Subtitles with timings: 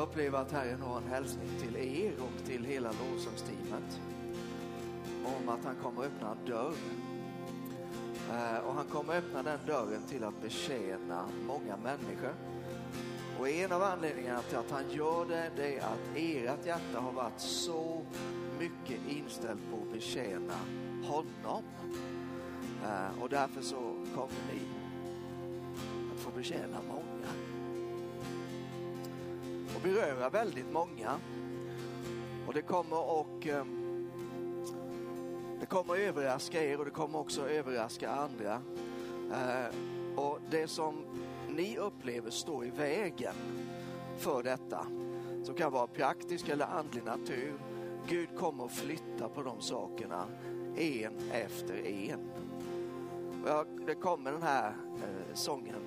[0.00, 4.00] Jag upplever att Herren har en hälsning till er och till hela lovsångsteamet
[5.24, 6.74] om att han kommer öppna en dörr.
[8.30, 12.34] Eh, och han kommer öppna den dörren till att betjäna många människor.
[13.40, 17.12] Och en av anledningarna till att han gör det, det är att ert hjärta har
[17.12, 18.02] varit så
[18.58, 20.54] mycket inställt på att betjäna
[21.02, 21.62] honom.
[22.84, 23.80] Eh, och därför så
[24.14, 24.62] kommer ni
[26.14, 27.09] att få betjäna många.
[29.80, 31.20] Och beröra väldigt många.
[32.46, 33.64] Och det kommer och eh,
[35.60, 38.62] det kommer överraska er och det kommer också överraska andra.
[39.32, 39.74] Eh,
[40.16, 41.04] och det som
[41.48, 43.34] ni upplever står i vägen
[44.18, 44.86] för detta,
[45.44, 47.52] som kan vara praktisk eller andlig natur,
[48.08, 50.26] Gud kommer att flytta på de sakerna
[50.76, 52.30] en efter en.
[53.44, 55.82] Och det kommer den här eh, sången,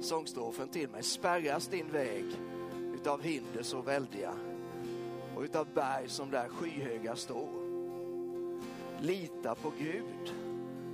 [0.00, 1.02] sångstrofen till mig.
[1.02, 2.24] Spärras din väg
[3.00, 4.32] utav hinder så väldiga
[5.36, 7.48] och utav berg som där skyhöga står.
[9.00, 10.34] Lita på Gud,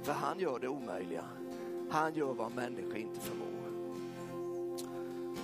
[0.02, 1.24] för han gör det omöjliga.
[1.91, 3.48] Han gör vad människor inte förmår.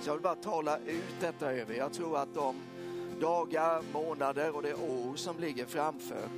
[0.01, 1.73] Så jag vill bara tala ut detta över.
[1.73, 2.55] Jag tror att de
[3.19, 6.29] dagar, månader och det år som ligger framför,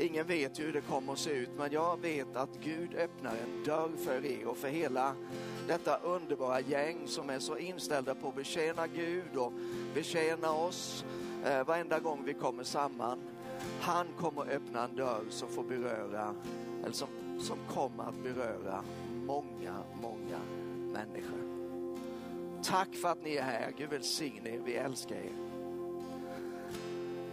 [0.00, 3.64] ingen vet hur det kommer att se ut, men jag vet att Gud öppnar en
[3.64, 5.14] dörr för er och för hela
[5.66, 9.52] detta underbara gäng som är så inställda på att betjäna Gud och
[9.94, 11.04] betjäna oss
[11.44, 13.18] eh, varenda gång vi kommer samman.
[13.80, 16.34] Han kommer öppna en dörr som får beröra,
[16.84, 17.08] eller som,
[17.40, 18.84] som kommer att beröra
[19.26, 20.38] många, många
[20.92, 21.46] människor.
[22.62, 23.72] Tack för att ni är här.
[23.78, 24.60] Gud välsigne er.
[24.64, 25.32] Vi älskar er.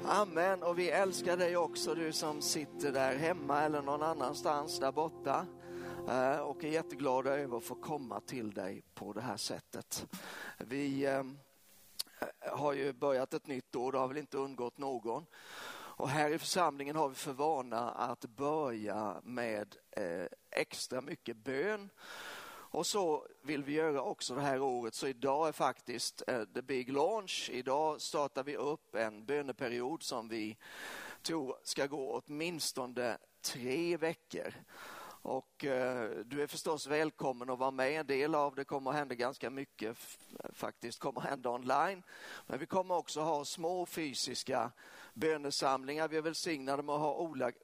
[0.05, 0.63] Amen.
[0.63, 5.45] Och vi älskar dig också, du som sitter där hemma eller någon annanstans där borta
[6.07, 10.07] Eh, och är jätteglada över att få komma till dig på det här sättet.
[10.57, 11.39] Vi ehm,
[12.19, 15.25] eh, har ju börjat ett nytt år, det har väl inte undgått någon.
[15.95, 21.89] Och här i församlingen har vi för vana att börja med eh, extra mycket bön
[22.73, 24.93] och så vill vi göra också det här året.
[24.93, 27.49] Så idag är faktiskt the big launch.
[27.53, 30.57] Idag startar vi upp en böneperiod som vi
[31.21, 34.53] tror ska gå åtminstone tre veckor.
[35.23, 37.99] Och eh, du är förstås välkommen att vara med.
[37.99, 39.97] En del av det kommer att hända ganska mycket
[40.53, 42.03] faktiskt kommer att hända online.
[42.47, 44.71] Men vi kommer också ha små fysiska
[45.13, 46.07] bönesamlingar.
[46.07, 47.13] Vi är välsignade med att ha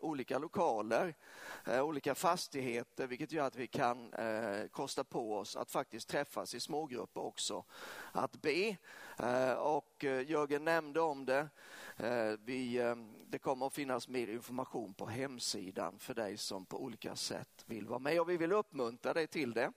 [0.01, 1.15] olika lokaler,
[1.65, 6.55] eh, olika fastigheter, vilket gör att vi kan eh, kosta på oss att faktiskt träffas
[6.55, 7.63] i smågrupper också,
[8.11, 8.77] att be.
[9.23, 11.49] Eh, och eh, Jörgen nämnde om det.
[11.97, 12.95] Eh, vi,
[13.27, 17.87] det kommer att finnas mer information på hemsidan för dig som på olika sätt vill
[17.87, 19.71] vara med och vi vill uppmuntra dig till det.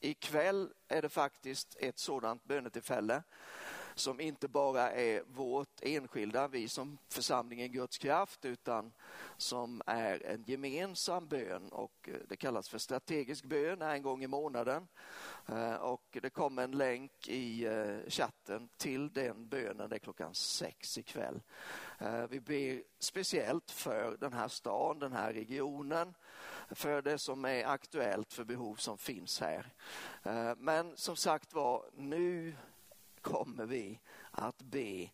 [0.00, 3.22] Ikväll är det faktiskt ett sådant bönetillfälle
[4.00, 8.92] som inte bara är vårt enskilda, vi som församlingen Guds kraft, utan
[9.36, 14.26] som är en gemensam bön och eh, det kallas för strategisk bön en gång i
[14.26, 14.88] månaden.
[15.48, 20.34] Eh, och det kommer en länk i eh, chatten till den bönen, det är klockan
[20.34, 21.42] sex ikväll.
[22.28, 26.14] Vi ber speciellt för den här stan, den här regionen,
[26.70, 29.72] för det som är aktuellt för behov som finns här.
[30.56, 32.54] Men som sagt var, nu
[33.22, 34.00] kommer vi
[34.30, 35.10] att be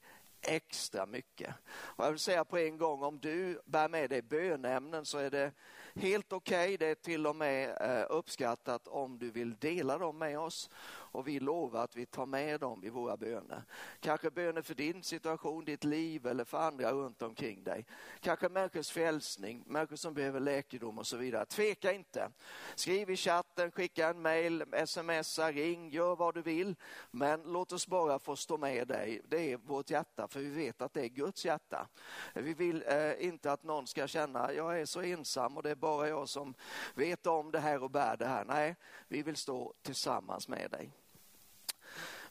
[0.47, 1.55] extra mycket.
[1.69, 5.31] Och jag vill säga på en gång, om du bär med dig bönämnen så är
[5.31, 5.53] det
[5.95, 6.65] helt okej.
[6.65, 6.77] Okay.
[6.77, 10.71] Det är till och med eh, uppskattat om du vill dela dem med oss
[11.17, 13.63] och vi lovar att vi tar med dem i våra böner.
[14.01, 17.87] Kanske böner för din situation, ditt liv eller för andra runt omkring dig.
[18.21, 21.47] Kanske människors frälsning, människor som behöver läkedom och så vidare.
[21.47, 22.31] Tveka inte.
[22.75, 26.77] Skriv i chatten, skicka en mail, smsa, ring, gör vad du vill.
[27.11, 29.23] Men låt oss bara få stå med dig.
[29.29, 31.89] Det är vårt hjärta för vi vet att det är Guds hjärta.
[32.35, 35.75] Vi vill eh, inte att någon ska känna, jag är så ensam och det är
[35.75, 36.55] bara jag som
[36.95, 38.45] vet om det här och bär det här.
[38.45, 38.77] Nej,
[39.09, 40.91] vi vill stå tillsammans med dig.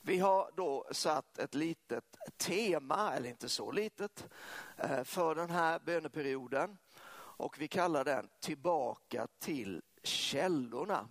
[0.08, 2.04] Vi har då satt ett litet
[2.38, 4.28] tema, eller inte så litet,
[4.78, 6.78] eh, för den här böneperioden
[7.38, 11.08] och vi kallar den Tillbaka till källorna.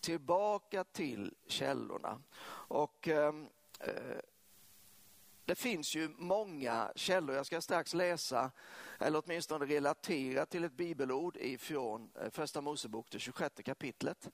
[0.00, 2.22] Tillbaka till källorna.
[2.48, 3.48] Och ehm,
[3.80, 4.18] eh,
[5.44, 7.36] det finns ju många källor.
[7.36, 8.50] Jag ska strax läsa,
[8.98, 14.28] eller åtminstone relatera till ett bibelord ifrån eh, Första Mosebok, det 26 kapitlet.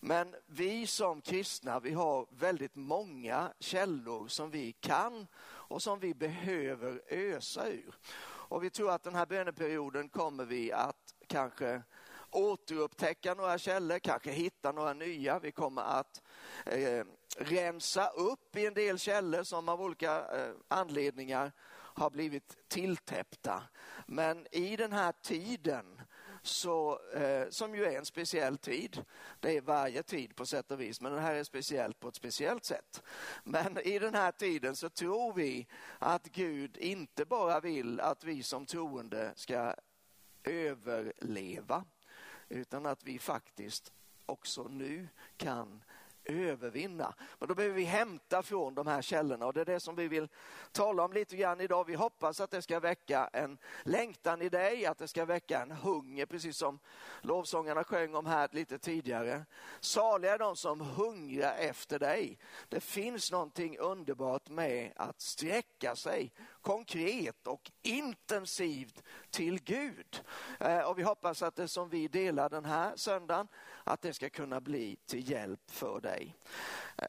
[0.00, 6.14] Men vi som kristna, vi har väldigt många källor som vi kan och som vi
[6.14, 7.94] behöver ösa ur.
[8.24, 11.82] Och vi tror att den här böneperioden kommer vi att kanske
[12.30, 15.38] återupptäcka några källor, kanske hitta några nya.
[15.38, 16.22] Vi kommer att
[16.66, 17.04] eh,
[17.36, 23.62] rensa upp i en del källor som av olika eh, anledningar har blivit tilltäppta.
[24.06, 25.97] Men i den här tiden
[26.42, 29.04] så, eh, som ju är en speciell tid.
[29.40, 32.14] Det är varje tid på sätt och vis, men den här är speciell på ett
[32.14, 33.02] speciellt sätt.
[33.44, 35.66] Men i den här tiden så tror vi
[35.98, 39.74] att Gud inte bara vill att vi som troende ska
[40.44, 41.84] överleva,
[42.48, 43.92] utan att vi faktiskt
[44.26, 45.82] också nu kan
[46.28, 47.14] övervinna.
[47.38, 50.08] Men då behöver vi hämta från de här källorna och det är det som vi
[50.08, 50.28] vill
[50.72, 51.84] tala om lite grann idag.
[51.84, 55.70] Vi hoppas att det ska väcka en längtan i dig, att det ska väcka en
[55.70, 56.78] hunger, precis som
[57.20, 59.44] lovsångarna sjöng om här lite tidigare.
[59.80, 62.38] Saliga är de som hungrar efter dig.
[62.68, 66.32] Det finns någonting underbart med att sträcka sig
[66.68, 70.20] konkret och intensivt till Gud.
[70.60, 73.48] Eh, och vi hoppas att det som vi delar den här söndagen,
[73.84, 76.36] att det ska kunna bli till hjälp för dig.
[76.96, 77.08] Eh,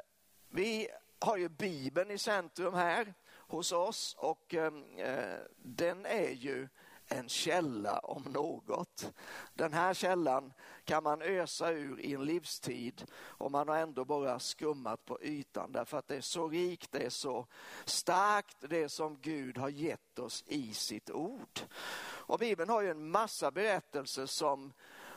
[0.50, 0.88] vi
[1.20, 4.72] har ju Bibeln i centrum här hos oss och eh,
[5.58, 6.68] den är ju
[7.10, 9.14] en källa om något.
[9.54, 10.54] Den här källan
[10.84, 15.72] kan man ösa ur i en livstid och man har ändå bara skummat på ytan
[15.72, 17.48] därför att det är så rikt, det är så
[17.86, 21.60] starkt det som Gud har gett oss i sitt ord.
[22.02, 24.74] Och Bibeln har ju en massa berättelser som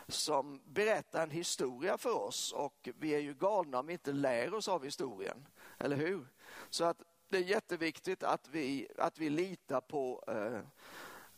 [0.08, 4.54] som berättar en historia för oss och vi är ju galna om vi inte lär
[4.54, 5.48] oss av historien,
[5.78, 6.26] eller hur?
[6.70, 10.60] Så att det är jätteviktigt att vi, att vi litar på eh,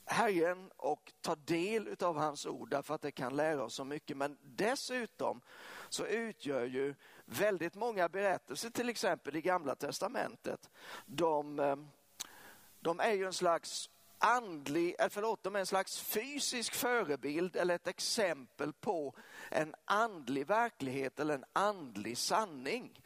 [0.06, 4.17] Herren och ta del av hans ord därför att det kan lära oss så mycket.
[4.17, 5.41] Men dessutom
[5.89, 10.71] så utgör ju väldigt många berättelser, till exempel i Gamla Testamentet,
[11.06, 11.77] de, eh,
[12.81, 17.75] de är ju en slags andlig, eh, förlåt, de är en slags fysisk förebild eller
[17.75, 19.15] ett exempel på
[19.50, 23.00] en andlig verklighet eller en andlig sanning.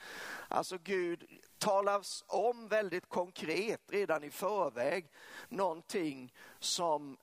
[0.48, 1.26] Alltså Gud
[1.58, 5.10] talas om väldigt konkret redan i förväg
[5.48, 7.16] någonting som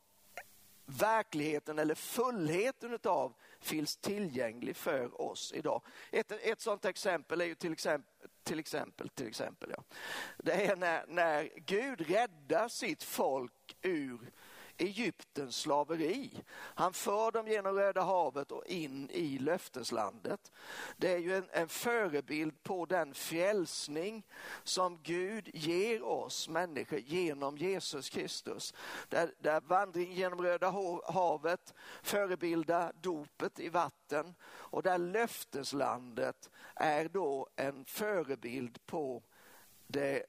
[0.85, 5.81] verkligheten eller fullheten av finns tillgänglig för oss idag.
[6.11, 9.83] Ett, ett sånt exempel är ju till exempel till exempel, till exempel ja.
[10.37, 14.31] det är när, när Gud räddar sitt folk ur
[14.77, 16.43] Egyptens slaveri.
[16.53, 20.51] Han för dem genom Röda havet och in i löfteslandet.
[20.97, 24.23] Det är ju en, en förebild på den frälsning
[24.63, 28.73] som Gud ger oss människor genom Jesus Kristus.
[29.09, 30.73] Där, där vandring genom Röda
[31.05, 31.73] havet
[32.03, 39.23] förebildar dopet i vatten och där löfteslandet är då en förebild på
[39.87, 40.25] det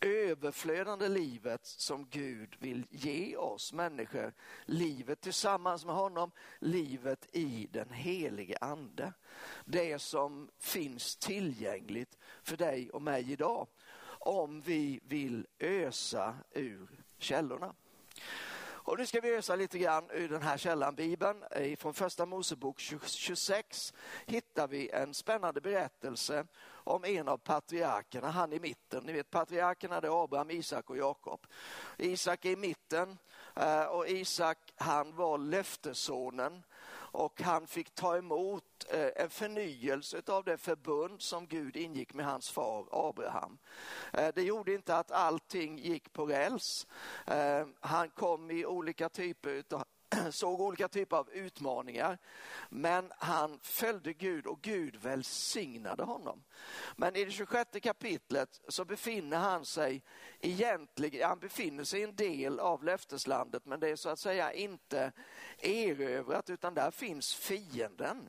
[0.00, 4.32] överflödande livet som Gud vill ge oss människor.
[4.64, 9.12] Livet tillsammans med honom, livet i den helige ande.
[9.64, 13.66] Det som finns tillgängligt för dig och mig idag
[14.20, 17.74] om vi vill ösa ur källorna.
[18.88, 21.44] Och nu ska vi ösa lite grann ur den här källan, Bibeln.
[21.50, 23.94] Eh, Från första Mosebok 26
[24.26, 29.04] hittar vi en spännande berättelse om en av patriarkerna, han i mitten.
[29.04, 31.46] Ni vet patriarkerna det är Abraham, Isak och Jakob.
[31.96, 33.18] Isak är i mitten
[33.56, 36.62] eh, och Isak han var löftessonen
[37.12, 42.26] och han fick ta emot eh, en förnyelse av det förbund som Gud ingick med
[42.26, 43.58] hans far Abraham.
[44.12, 46.86] Eh, det gjorde inte att allting gick på räls.
[47.26, 49.84] Eh, han kom i olika typer av
[50.30, 52.18] såg olika typer av utmaningar.
[52.68, 56.44] Men han följde Gud och Gud välsignade honom.
[56.96, 60.02] Men i det 26 kapitlet så befinner han sig
[60.40, 64.52] egentligen, han befinner sig i en del av löfteslandet men det är så att säga
[64.52, 65.12] inte
[65.58, 68.28] erövrat utan där finns fienden.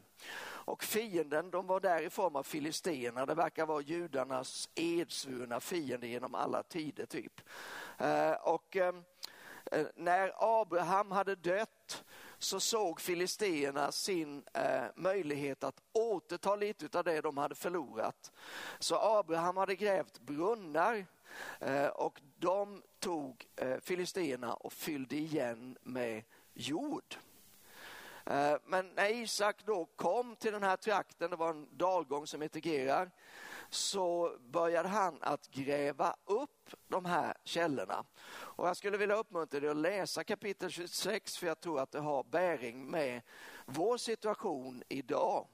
[0.69, 6.07] Och fienden de var där i form av filisterna, det verkar vara judarnas edsvurna fiende
[6.07, 7.41] genom alla tider typ.
[7.97, 9.03] Eh, och ehm,
[9.71, 12.03] Eh, när Abraham hade dött
[12.37, 18.31] så såg filisterna sin eh, möjlighet att återta lite av det de hade förlorat.
[18.79, 21.05] Så Abraham hade grävt brunnar
[21.59, 26.23] eh, och de tog eh, filisterna och fyllde igen med
[26.53, 27.15] jord.
[28.25, 32.41] Eh, men när Isak då kom till den här trakten, det var en dalgång som
[32.41, 33.11] heter Gerar,
[33.69, 38.05] så började han att gräva upp de här källorna.
[38.31, 41.99] Och jag skulle vilja uppmuntra dig att läsa kapitel 26 för jag tror att det
[41.99, 43.21] har bäring med
[43.65, 45.47] vår situation idag.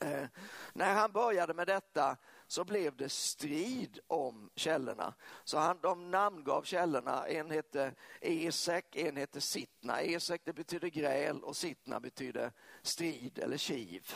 [0.00, 0.24] Eh,
[0.72, 2.16] när han började med detta
[2.54, 5.14] så blev det strid om källorna.
[5.44, 7.26] Så han, de namngav källorna.
[7.26, 10.00] En hette Esek, en hette Sittna.
[10.00, 14.14] Esek det betyder gräl och Sittna betyder strid eller kiv.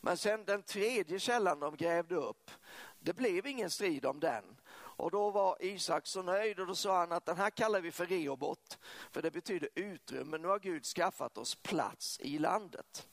[0.00, 2.50] Men sen den tredje källan de grävde upp,
[3.00, 4.44] det blev ingen strid om den.
[4.96, 7.92] Och då var Isak så nöjd och då sa han att den här kallar vi
[7.92, 8.78] för Reobot,
[9.10, 10.38] för det betyder utrymme.
[10.38, 13.08] Nu har Gud skaffat oss plats i landet.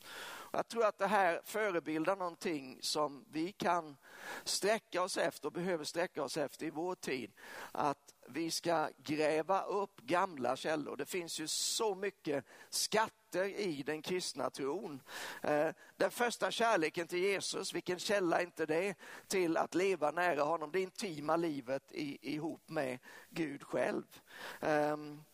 [0.52, 3.96] Jag tror att det här förebildar någonting som vi kan
[4.44, 7.32] sträcka oss efter och behöver sträcka oss efter i vår tid.
[7.72, 10.96] Att vi ska gräva upp gamla källor.
[10.96, 15.02] Det finns ju så mycket skatter i den kristna tron.
[15.42, 18.94] Eh, den första kärleken till Jesus, vilken källa är inte det
[19.28, 22.98] till att leva nära honom, det intima livet ihop med
[23.30, 24.20] Gud själv.
[24.60, 25.24] Ehm,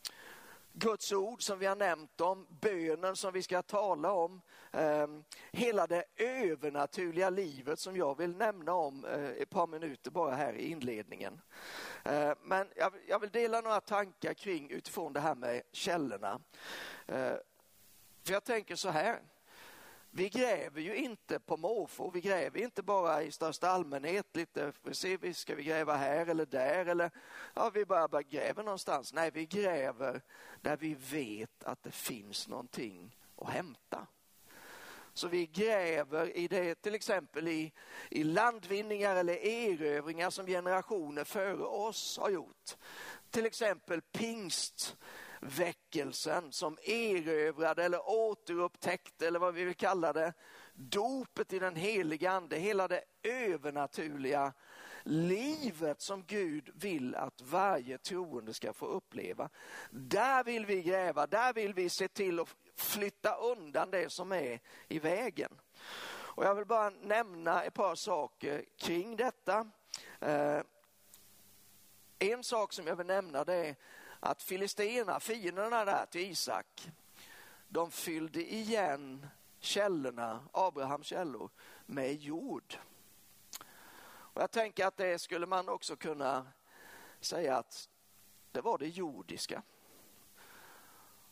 [0.73, 4.41] Guds ord som vi har nämnt om, bönen som vi ska tala om,
[4.79, 5.07] eh,
[5.53, 10.53] hela det övernaturliga livet som jag vill nämna om eh, ett par minuter bara här
[10.53, 11.41] i inledningen.
[12.05, 12.69] Eh, men
[13.09, 16.41] jag vill dela några tankar kring utifrån det här med källorna.
[17.07, 17.37] Ehm,
[18.25, 19.21] för jag tänker så här,
[20.11, 24.73] vi gräver ju inte på måfå, vi gräver inte bara i största allmänhet, lite,
[25.21, 27.11] vi ska vi gräva här eller där eller
[27.55, 29.13] ja, vi bara, bara gräver någonstans.
[29.13, 30.23] Nej, vi gräver
[30.61, 34.07] där vi vet att det finns någonting att hämta.
[35.19, 37.73] Så vi gräver i det, till exempel i,
[38.11, 42.77] i landvinningar eller erövringar som generationer före oss har gjort.
[43.31, 50.33] Till exempel pingstväckelsen som erövrade eller återupptäckte eller vad vi vill kalla det.
[50.75, 54.53] Dopet i den heliga ande, hela det övernaturliga
[55.03, 59.49] livet som Gud vill att varje troende ska få uppleva.
[59.91, 64.61] Där vill vi gräva, där vill vi se till att flytta undan det som är
[64.89, 65.61] i vägen.
[66.39, 69.71] Och jag vill bara nämna ett par saker kring detta.
[70.21, 70.61] Eh,
[72.19, 73.77] en sak som jag vill nämna det är
[74.21, 76.91] att filisterna, fienderna där till Isak,
[77.69, 79.27] de fyllde igen
[79.61, 81.51] källorna, Abrahams källor,
[81.87, 82.79] med jord.
[84.07, 86.47] Och jag tänker att det skulle man också kunna
[87.21, 87.89] säga att
[88.53, 89.63] det var det jordiska.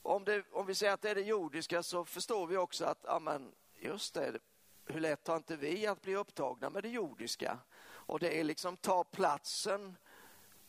[0.07, 2.99] Om, det, om vi säger att det är det jordiska så förstår vi också att,
[3.03, 4.39] ja men just det,
[4.87, 7.59] hur lätt har inte vi att bli upptagna med det jordiska?
[7.87, 9.97] Och det är liksom ta platsen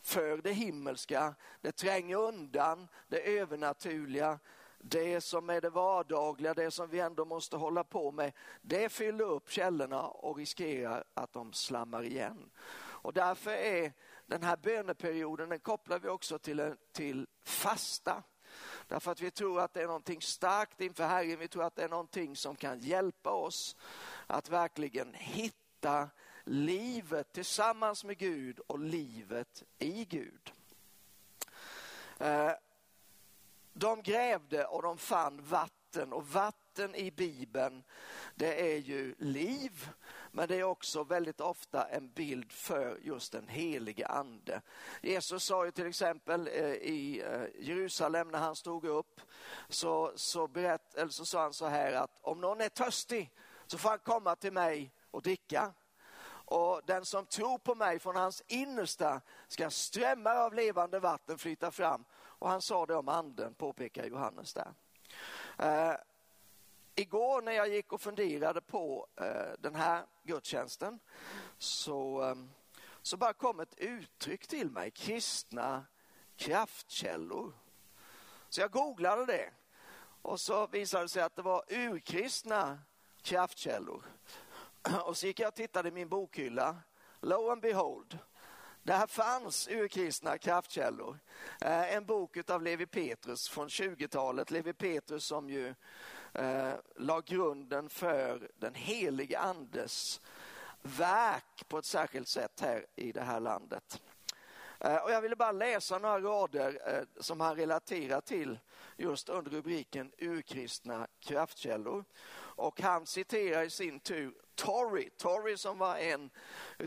[0.02, 4.38] för det himmelska, det tränger undan det övernaturliga,
[4.78, 9.24] det som är det vardagliga, det som vi ändå måste hålla på med, det fyller
[9.24, 12.50] upp källorna och riskerar att de slammar igen.
[12.80, 13.92] Och därför är
[14.26, 18.22] den här böneperioden, den kopplar vi också till, till fasta.
[18.86, 21.38] Därför att vi tror att det är någonting starkt inför Herren.
[21.38, 23.76] Vi tror att det är någonting som kan hjälpa oss
[24.26, 26.10] att verkligen hitta
[26.44, 30.52] livet tillsammans med Gud och livet i Gud.
[32.18, 32.52] Eh,
[33.72, 37.84] de grävde och de fann vatten och vatten i Bibeln
[38.34, 39.88] det är ju liv
[40.38, 44.62] men det är också väldigt ofta en bild för just den helige ande.
[45.02, 49.20] Jesus sa ju till exempel eh, i eh, Jerusalem när han stod upp
[49.68, 53.30] så, så, berätt, eller så sa han så här att om någon är törstig
[53.66, 55.72] så får han komma till mig och dricka.
[56.30, 61.70] Och den som tror på mig från hans innersta ska strömmar av levande vatten flyta
[61.70, 62.04] fram.
[62.14, 64.72] Och han sa det om anden, påpekar Johannes där.
[65.58, 65.94] Eh,
[66.98, 71.00] Igår när jag gick och funderade på eh, den här gudstjänsten
[71.58, 72.34] så, eh,
[73.02, 75.86] så bara kom ett uttryck till mig, kristna
[76.36, 77.52] kraftkällor.
[78.48, 79.50] Så jag googlade det
[80.22, 82.78] och så visade det sig att det var urkristna
[83.22, 84.02] kraftkällor.
[85.04, 86.76] Och så gick jag och tittade i min bokhylla.
[87.20, 88.18] Lo and behold,
[88.82, 91.18] där fanns urkristna kraftkällor.
[91.60, 94.50] Eh, en bok av Levi Petrus från 20-talet.
[94.50, 95.74] Levi Petrus som ju
[96.38, 100.20] eh, la grunden för den helige andes
[100.82, 104.00] verk på ett särskilt sätt här i det här landet.
[104.80, 108.58] Eh, och jag ville bara läsa några rader eh, som han relaterar till
[108.96, 112.04] just under rubriken urkristna kraftkällor.
[112.36, 116.30] Och han citerar i sin tur Torrey, Torrey som var en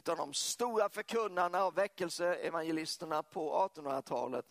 [0.08, 4.46] av de stora förkunnarna och väckelseevangelisterna på 1800-talet.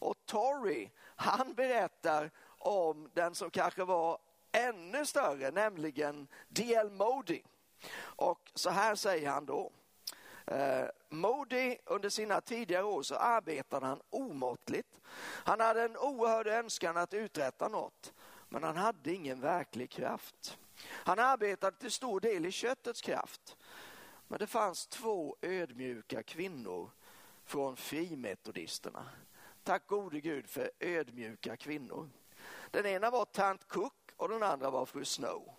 [0.00, 4.18] Och Torrey, han berättar om den som kanske var
[4.52, 6.90] ännu större, nämligen D.L.
[6.90, 7.42] Modi.
[8.00, 9.72] Och så här säger han då.
[10.46, 14.88] Eh, Modi under sina tidigare år så arbetade han omåttligt.
[15.22, 18.12] Han hade en oerhörd önskan att uträtta något,
[18.48, 20.58] men han hade ingen verklig kraft.
[20.86, 23.56] Han arbetade till stor del i köttets kraft.
[24.28, 26.90] Men det fanns två ödmjuka kvinnor
[27.44, 29.06] från frimetodisterna.
[29.62, 32.10] Tack gode Gud för ödmjuka kvinnor.
[32.70, 35.54] Den ena var tant Cook och den andra var fru Snow.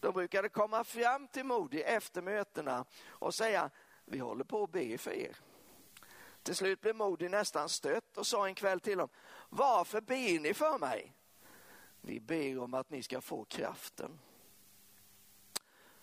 [0.00, 3.70] De brukade komma fram till Moody efter mötena och säga
[4.04, 5.36] vi håller på att be för er.
[6.42, 9.08] Till slut blev Moody nästan stött och sa en kväll till dem,
[9.48, 11.14] varför ber ni för mig?
[12.00, 14.18] Vi ber om att ni ska få kraften.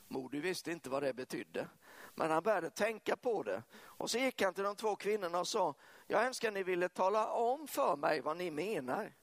[0.08, 1.68] Moody visste inte vad det betydde,
[2.16, 3.64] men han började tänka på det.
[3.80, 5.76] Och så gick han till de två kvinnorna och sa,
[6.08, 9.14] jag önskar ni ville tala om för mig vad ni menar.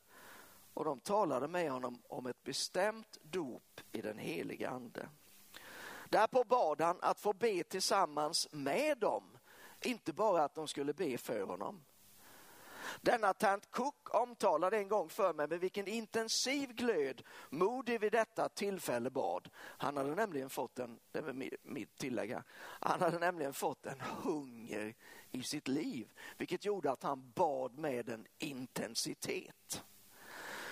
[0.74, 5.08] Och de talade med honom om ett bestämt dop i den heliga ande.
[6.08, 9.38] Därpå bad han att få be tillsammans med dem,
[9.80, 11.84] inte bara att de skulle be för honom.
[13.00, 18.48] Denna tant Cook omtalade en gång för mig med vilken intensiv glöd Moody vid detta
[18.48, 19.48] tillfälle bad.
[19.56, 22.44] Han hade nämligen fått en, det var mitt tillägga,
[22.80, 24.94] han hade nämligen fått en hunger
[25.30, 29.84] i sitt liv, vilket gjorde att han bad med en intensitet.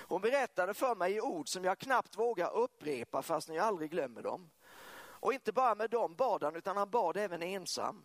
[0.08, 4.22] Hon berättade för mig i ord som jag knappt vågar upprepa fast jag aldrig glömmer
[4.22, 4.50] dem.
[5.22, 8.04] Och inte bara med dem bad han, utan han bad även ensam.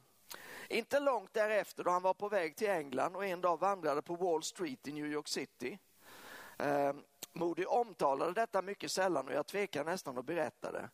[0.70, 4.16] Inte långt därefter då han var på väg till England och en dag vandrade på
[4.16, 5.80] Wall Street i New York City.
[6.58, 6.94] Eh,
[7.34, 10.90] Moody omtalade detta mycket sällan och jag tvekar nästan att berätta det.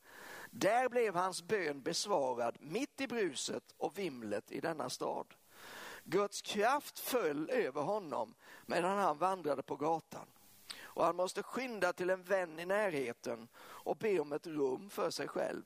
[0.51, 5.33] Där blev hans bön besvarad mitt i bruset och vimlet i denna stad.
[6.03, 10.27] Guds kraft föll över honom medan han vandrade på gatan
[10.93, 15.09] och han måste skynda till en vän i närheten och be om ett rum för
[15.09, 15.63] sig själv.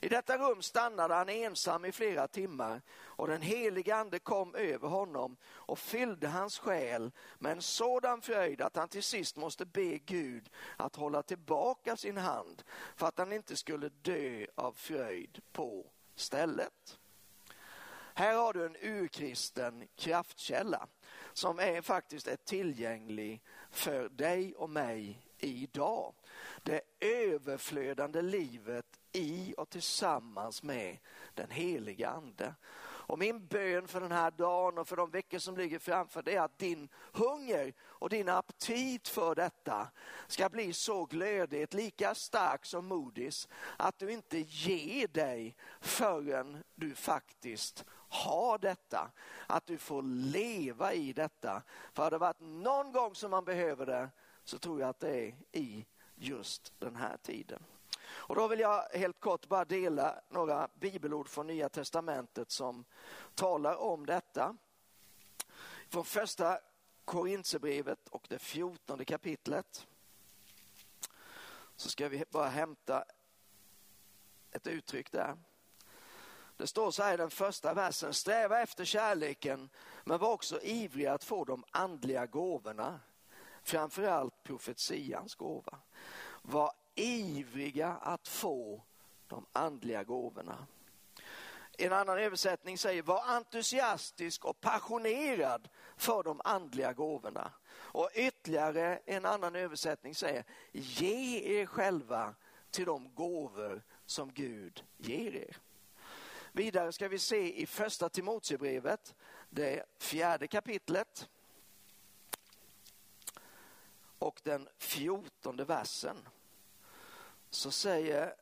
[0.00, 4.88] I detta rum stannade han ensam i flera timmar och den helige ande kom över
[4.88, 9.98] honom och fyllde hans själ med en sådan fröjd att han till sist måste be
[9.98, 12.62] Gud att hålla tillbaka sin hand
[12.96, 16.98] för att han inte skulle dö av fröjd på stället.
[18.14, 20.86] Här har du en urkristen kraftkälla
[21.36, 26.14] som är faktiskt är tillgänglig för dig och mig idag.
[26.62, 30.98] Det överflödande livet i och tillsammans med
[31.34, 32.54] den heliga ande.
[33.08, 36.36] Och min bön för den här dagen och för de veckor som ligger framför det
[36.36, 39.88] är att din hunger och din aptit för detta
[40.26, 46.94] ska bli så glödigt, lika stark som Modis, att du inte ger dig förrän du
[46.94, 49.10] faktiskt ha detta,
[49.46, 51.62] att du får leva i detta.
[51.92, 54.10] För har det varit någon gång som man behöver det
[54.44, 57.62] så tror jag att det är i just den här tiden.
[58.08, 62.84] Och då vill jag helt kort bara dela några bibelord från Nya Testamentet som
[63.34, 64.56] talar om detta.
[65.88, 66.58] Från första
[67.04, 69.86] Korintierbrevet och det fjortonde kapitlet
[71.76, 73.04] så ska vi bara hämta
[74.50, 75.36] ett uttryck där.
[76.56, 79.70] Det står så här i den första versen, sträva efter kärleken
[80.04, 83.00] men var också ivriga att få de andliga gåvorna,
[83.62, 85.78] framförallt profetians gåva.
[86.42, 88.82] Var ivriga att få
[89.26, 90.66] de andliga gåvorna.
[91.78, 97.52] En annan översättning säger var entusiastisk och passionerad för de andliga gåvorna.
[97.72, 102.34] Och ytterligare en annan översättning säger ge er själva
[102.70, 105.56] till de gåvor som Gud ger er.
[106.56, 109.14] Vidare ska vi se i första Timoteusbrevet,
[109.50, 111.28] det fjärde kapitlet
[114.18, 116.28] och den fjortonde versen.
[117.50, 118.34] Så säger,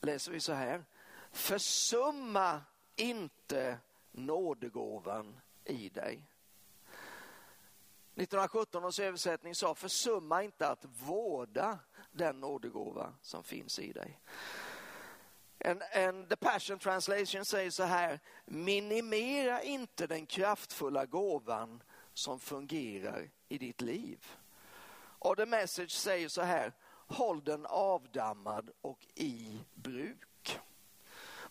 [0.00, 0.84] läser vi så här,
[1.32, 2.60] försumma
[2.96, 3.78] inte
[4.12, 6.14] nådegåvan i dig.
[8.14, 11.78] 1917 års översättning sa försumma inte att vårda
[12.12, 14.20] den nådegåva som finns i dig.
[15.64, 21.82] And, and The Passion Translation säger så här, minimera inte den kraftfulla gåvan
[22.14, 24.26] som fungerar i ditt liv.
[25.18, 26.72] Och The Message säger så här,
[27.06, 30.60] håll den avdammad och i bruk.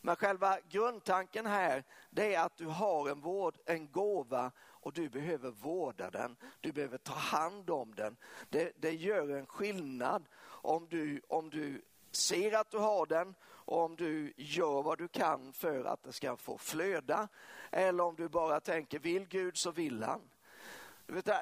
[0.02, 5.10] Men själva grundtanken här det är att du har en, vård, en gåva och du
[5.10, 6.36] behöver vårda den.
[6.62, 8.18] Du behöver ta hand om den.
[8.50, 13.36] Det, det gör en skillnad om du, om du ser att du har den
[13.68, 17.28] och om du gör vad du kan för att det ska få flöda
[17.72, 20.22] eller om du bara tänker vill Gud så vill han.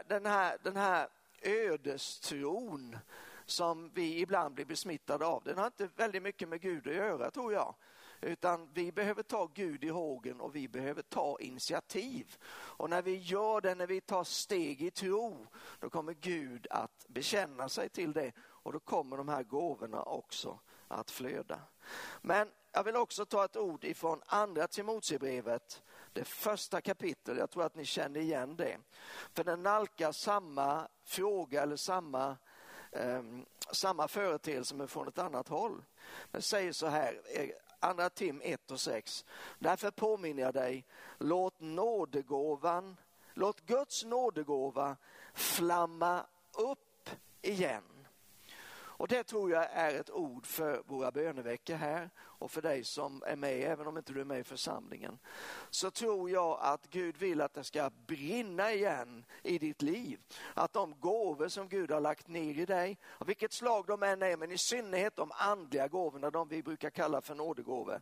[0.07, 1.07] Den här, den här
[1.41, 2.97] ödestron
[3.45, 7.31] som vi ibland blir besmittade av, den har inte väldigt mycket med Gud att göra
[7.31, 7.75] tror jag.
[8.21, 12.37] Utan vi behöver ta Gud i hågen och vi behöver ta initiativ.
[12.51, 15.47] Och när vi gör det, när vi tar steg i tro,
[15.79, 20.59] då kommer Gud att bekänna sig till det och då kommer de här gåvorna också
[20.87, 21.59] att flöda.
[22.21, 27.37] Men jag vill också ta ett ord ifrån andra Timoteusbrevet, det första kapitlet.
[27.37, 28.77] Jag tror att ni känner igen det.
[29.33, 32.37] För den nalkas samma fråga eller samma,
[32.91, 33.23] eh,
[33.71, 35.83] samma företeelse men från ett annat håll.
[36.31, 37.21] Den säger så här,
[37.79, 39.25] andra Tim 1 och 6.
[39.59, 40.85] Därför påminner jag dig,
[41.17, 42.97] låt nådegåvan,
[43.33, 44.97] låt Guds nådegåva
[45.33, 47.09] flamma upp
[47.41, 47.94] igen
[48.97, 53.23] och det tror jag är ett ord för våra böneveckor här och för dig som
[53.27, 55.19] är med, även om inte du är med i församlingen.
[55.69, 60.19] Så tror jag att Gud vill att det ska brinna igen i ditt liv.
[60.53, 64.21] Att de gåvor som Gud har lagt ner i dig, av vilket slag de än
[64.21, 68.01] är, men i synnerhet de andliga gåvorna, de vi brukar kalla för nådegåvor,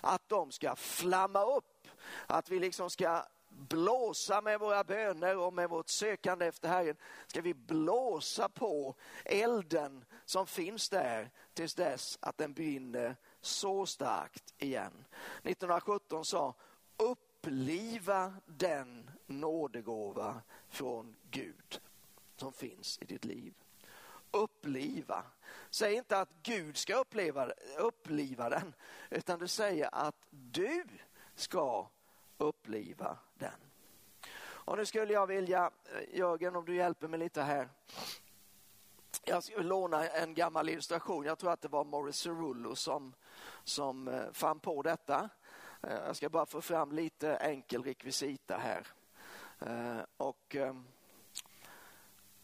[0.00, 1.88] att de ska flamma upp.
[2.26, 7.40] Att vi liksom ska blåsa med våra böner och med vårt sökande efter Herren ska
[7.40, 15.04] vi blåsa på elden som finns där tills dess att den brinner så starkt igen.
[15.42, 16.54] 1917 sa
[16.96, 21.80] uppliva den nådegåva från Gud
[22.36, 23.54] som finns i ditt liv.
[24.30, 25.22] Uppliva.
[25.70, 28.74] Säg inte att Gud ska uppleva, uppliva den,
[29.10, 30.84] utan du säger att du
[31.34, 31.88] ska
[32.38, 33.50] uppliva den.
[34.42, 37.68] Och nu skulle jag vilja, eh, Jörgen om du hjälper mig lite här.
[39.26, 43.14] Jag ska låna en gammal illustration, jag tror att det var Morris Cerullo som,
[43.64, 45.28] som eh, fann på detta.
[45.82, 48.86] Eh, jag ska bara få fram lite enkel rekvisita här.
[49.60, 50.56] Eh, och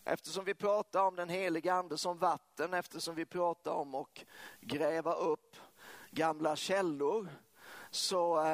[0.04, 4.24] eftersom vi pratar om den heliga ande som vatten, eftersom vi pratar om att
[4.60, 5.56] gräva upp
[6.10, 7.28] gamla källor,
[7.90, 8.44] så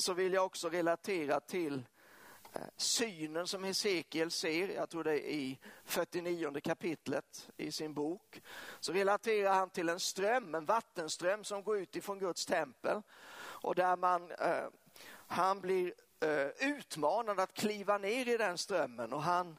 [0.00, 1.80] så vill jag också relatera till eh,
[2.76, 8.42] synen som Hesekiel ser, jag tror det är i 49 kapitlet i sin bok.
[8.80, 13.02] Så relaterar han till en ström, en vattenström som går ut ifrån Guds tempel
[13.38, 14.66] och där man, eh,
[15.26, 19.56] han blir eh, utmanad att kliva ner i den strömmen och han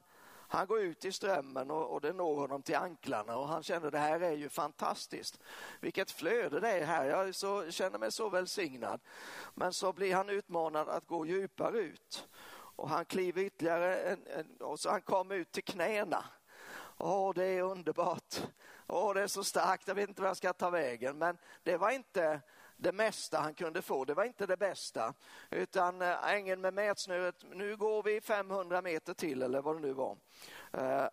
[0.51, 3.91] han går ut i strömmen och, och det når honom till anklarna och han känner
[3.91, 5.39] det här är ju fantastiskt.
[5.79, 8.99] Vilket flöde det är här, jag så, känner mig så välsignad.
[9.53, 12.27] Men så blir han utmanad att gå djupare ut
[12.79, 16.25] och han kliver ytterligare en, en, och så han kommer ut till knäna.
[16.97, 18.35] Åh, det är underbart.
[18.87, 21.17] Åh, det är så starkt, jag vet inte vad jag ska ta vägen.
[21.17, 22.41] Men det var inte
[22.77, 24.05] det mesta han kunde få.
[24.05, 25.13] Det var inte det bästa.
[25.49, 29.93] Utan eh, ängeln med mätsnöret, nu går vi 500 meter till eller vad det nu
[29.93, 30.17] var.
[30.71, 31.07] Eh,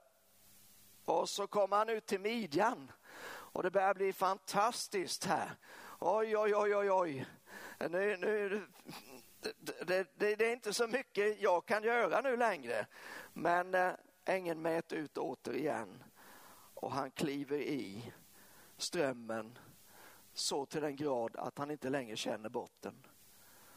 [1.05, 2.92] och så kommer han ut till midjan
[3.29, 5.50] och det börjar bli fantastiskt här.
[5.98, 7.26] Oj, oj, oj, oj, oj.
[7.79, 8.66] Nu, nu,
[9.87, 12.87] det, det, det är inte så mycket jag kan göra nu längre.
[13.32, 13.92] Men eh,
[14.24, 16.04] ängeln mäter ut återigen
[16.74, 18.12] och han kliver i
[18.76, 19.59] strömmen
[20.32, 23.06] så till den grad att han inte längre känner botten.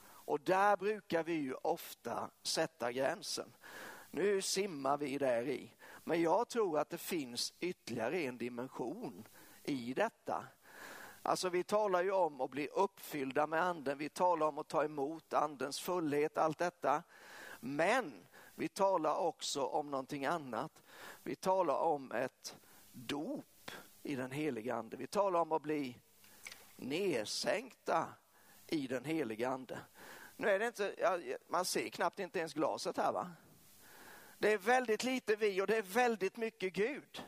[0.02, 3.56] Och där brukar vi ju ofta sätta gränsen.
[4.12, 5.72] Nu simmar vi där i.
[6.04, 9.28] Men jag tror att det finns ytterligare en dimension
[9.64, 10.44] i detta.
[11.22, 14.84] Alltså vi talar ju om att bli uppfyllda med anden, vi talar om att ta
[14.84, 17.04] emot andens fullhet, allt detta.
[17.60, 20.84] Men vi talar också om någonting annat.
[21.24, 22.58] Vi talar om ett
[22.92, 23.72] dop
[24.04, 24.98] i den heliga ande.
[24.98, 26.00] Vi talar om att bli
[26.76, 28.08] nedsänkta
[28.68, 29.80] i den heliga ande.
[30.36, 33.32] Nu är det inte, man ser knappt inte ens glaset här va?
[34.38, 37.24] Det är väldigt lite vi och det är väldigt mycket Gud.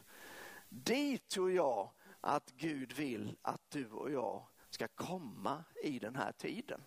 [0.70, 1.90] Dit tror jag
[2.22, 6.84] att Gud vill att du och jag ska komma i den här tiden.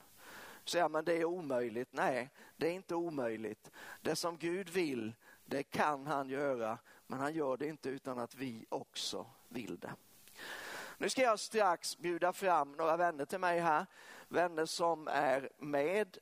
[0.64, 1.88] Säger man det är omöjligt?
[1.92, 3.70] Nej, det är inte omöjligt.
[4.00, 8.34] Det som Gud vill, det kan han göra, men han gör det inte utan att
[8.34, 9.92] vi också vill det.
[10.98, 13.86] Nu ska jag strax bjuda fram några vänner till mig här.
[14.28, 16.18] Vänner som är med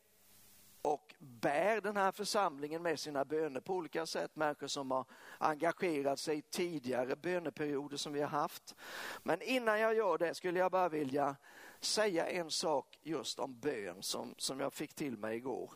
[0.83, 4.37] och bär den här församlingen med sina böner på olika sätt.
[4.37, 5.05] Människor som har
[5.39, 8.75] engagerat sig i tidigare böneperioder som vi har haft.
[9.23, 11.37] Men innan jag gör det skulle jag bara vilja
[11.81, 15.73] säga en sak just om bön som, som jag fick till mig igår.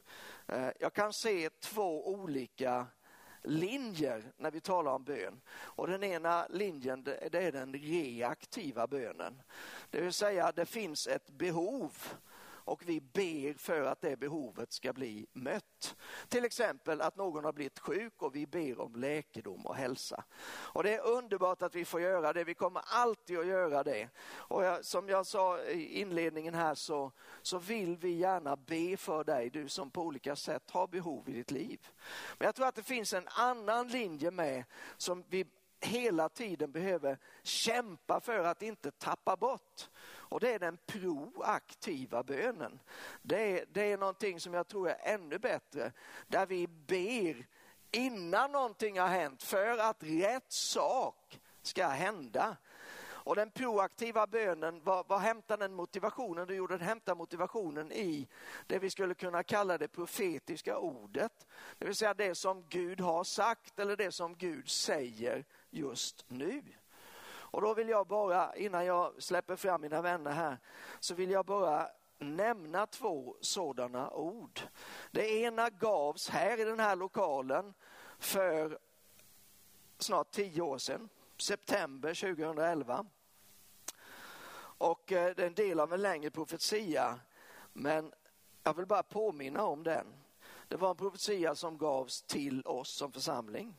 [0.46, 2.86] Eh, jag kan se två olika
[3.42, 5.40] linjer när vi talar om bön.
[5.48, 9.42] Och den ena linjen det är den reaktiva bönen.
[9.90, 11.92] Det vill säga det finns ett behov
[12.66, 15.96] och vi ber för att det behovet ska bli mött.
[16.28, 20.24] Till exempel att någon har blivit sjuk och vi ber om läkedom och hälsa.
[20.48, 24.08] Och det är underbart att vi får göra det, vi kommer alltid att göra det.
[24.28, 29.24] Och jag, som jag sa i inledningen här så, så vill vi gärna be för
[29.24, 31.88] dig, du som på olika sätt har behov i ditt liv.
[32.38, 34.64] Men jag tror att det finns en annan linje med
[34.96, 35.46] som vi
[35.80, 39.88] hela tiden behöver kämpa för att inte tappa bort.
[40.06, 42.80] Och det är den proaktiva bönen.
[43.22, 45.92] Det är, det är någonting som jag tror är ännu bättre.
[46.26, 47.46] Där vi ber
[47.90, 52.56] innan någonting har hänt för att rätt sak ska hända.
[53.26, 56.46] Och den proaktiva bönen, vad, vad hämtar den motivationen?
[56.50, 58.28] Jo, den hämtar motivationen i
[58.66, 61.46] det vi skulle kunna kalla det profetiska ordet.
[61.78, 65.44] Det vill säga det som Gud har sagt eller det som Gud säger
[65.76, 66.62] just nu.
[67.28, 70.58] Och då vill jag bara, innan jag släpper fram mina vänner här,
[71.00, 74.60] så vill jag bara nämna två sådana ord.
[75.10, 77.74] Det ena gavs här i den här lokalen
[78.18, 78.78] för
[79.98, 81.08] snart tio år sedan,
[81.38, 83.06] september 2011.
[84.78, 87.20] Och eh, det är en del av en längre profetia,
[87.72, 88.12] men
[88.62, 90.06] jag vill bara påminna om den.
[90.68, 93.74] Det var en profetia som gavs till oss som församling.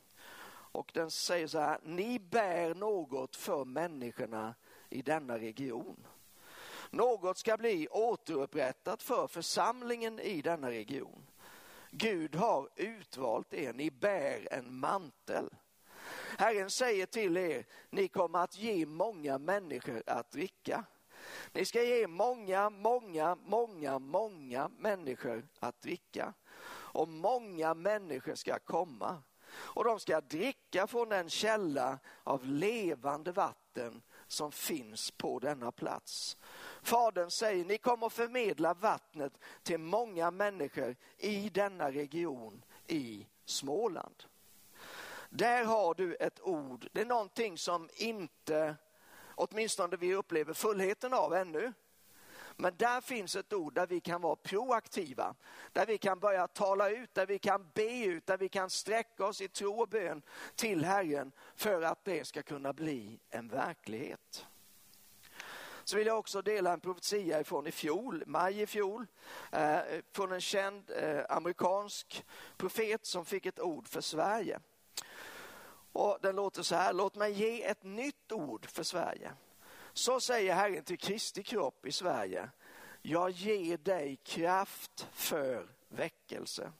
[0.78, 4.54] Och den säger så här, ni bär något för människorna
[4.88, 6.06] i denna region.
[6.90, 11.26] Något ska bli återupprättat för församlingen i denna region.
[11.90, 15.48] Gud har utvalt er, ni bär en mantel.
[16.38, 20.84] Herren säger till er, ni kommer att ge många människor att dricka.
[21.52, 26.34] Ni ska ge många, många, många, många människor att dricka.
[26.70, 29.22] Och många människor ska komma.
[29.58, 36.36] Och de ska dricka från den källa av levande vatten som finns på denna plats.
[36.82, 44.24] Fadern säger, ni kommer förmedla vattnet till många människor i denna region i Småland.
[45.30, 48.76] Där har du ett ord, det är någonting som inte,
[49.34, 51.72] åtminstone vi upplever fullheten av ännu.
[52.60, 55.34] Men där finns ett ord där vi kan vara proaktiva,
[55.72, 59.26] där vi kan börja tala ut, där vi kan be ut, där vi kan sträcka
[59.26, 60.22] oss i tro och bön
[60.54, 64.46] till Herren för att det ska kunna bli en verklighet.
[65.84, 69.06] Så vill jag också dela en profetia från i fjol, maj i fjol,
[69.52, 69.78] eh,
[70.12, 72.24] från en känd eh, amerikansk
[72.56, 74.60] profet som fick ett ord för Sverige.
[75.92, 79.32] Och den låter så här, låt mig ge ett nytt ord för Sverige.
[79.98, 82.50] Så säger Herren till Kristi kropp i Sverige.
[83.02, 86.72] Jag ger dig kraft för väckelse.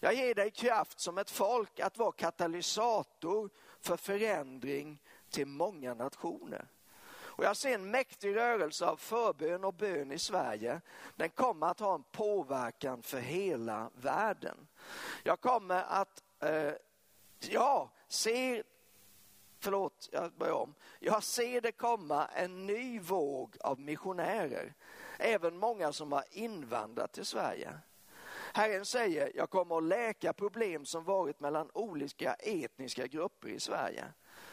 [0.00, 3.50] Jag ger dig kraft som ett folk att vara katalysator
[3.80, 6.68] för förändring till många nationer.
[7.08, 10.80] Och jag ser en mäktig rörelse av förbön och bön i Sverige.
[11.16, 14.66] Den kommer att ha en påverkan för hela världen.
[15.22, 16.72] Jag kommer att, eh,
[17.40, 18.62] ja, se
[19.66, 20.74] förlåt, jag börjar om.
[20.98, 24.74] Jag ser det komma en ny våg av missionärer,
[25.18, 27.78] även många som har invandrat till Sverige.
[28.54, 34.04] Herren säger, jag kommer att läka problem som varit mellan olika etniska grupper i Sverige.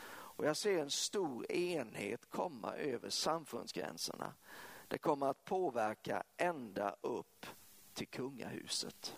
[0.08, 4.34] Och jag ser en stor enhet komma över samfundsgränserna.
[4.88, 7.46] Det kommer att påverka ända upp
[7.94, 9.18] till kungahuset.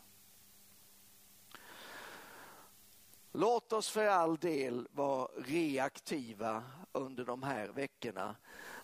[3.38, 8.36] Låt oss för all del vara reaktiva under de här veckorna.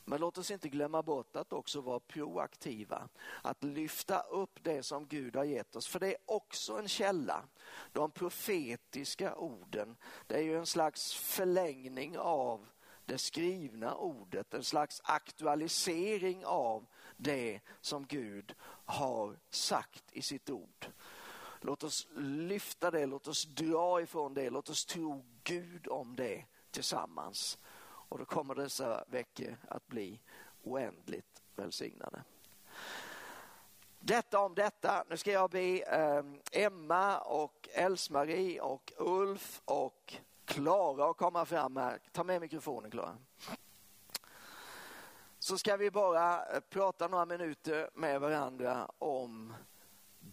[0.06, 3.10] Men låt oss inte glömma bort att också vara proaktiva.
[3.42, 5.88] Att lyfta upp det som Gud har gett oss.
[5.88, 7.44] För det är också en källa.
[7.92, 12.68] De profetiska orden, det är ju en slags förlängning av
[13.06, 14.54] det skrivna ordet.
[14.54, 16.86] En slags aktualisering av
[17.18, 20.88] det som Gud har sagt i sitt ord.
[21.64, 26.46] Låt oss lyfta det, låt oss dra ifrån det, låt oss tro Gud om det
[26.72, 27.58] tillsammans.
[27.84, 30.20] Och då kommer dessa veckor att bli
[30.64, 32.24] oändligt välsignade.
[34.00, 35.06] Detta om detta.
[35.10, 41.78] Nu ska jag be ehm, Emma och Elsmarie och Ulf och Klara att komma fram
[41.78, 42.00] här.
[42.12, 43.18] Ta med mikrofonen Klara.
[45.40, 49.54] Så ska vi bara eh, prata några minuter med varandra om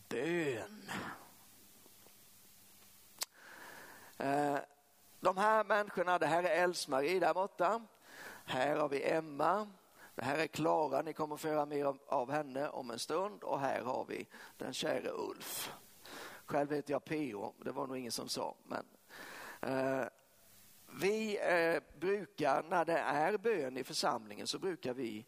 [0.08, 0.90] bön.
[4.16, 4.58] Eh,
[5.20, 7.82] de här människorna, det här är Else-Marie där borta.
[8.44, 9.68] Här har vi Emma.
[10.14, 13.42] Det här är Klara, ni kommer få höra mer av henne om en stund.
[13.42, 15.72] Och här har vi den käre Ulf.
[16.46, 17.54] Själv heter jag P.O.
[17.64, 18.54] Det var nog ingen som sa.
[18.66, 18.86] Men,
[19.60, 20.06] eh,
[21.00, 25.24] vi eh, brukar, när det är bön i församlingen, så brukar vi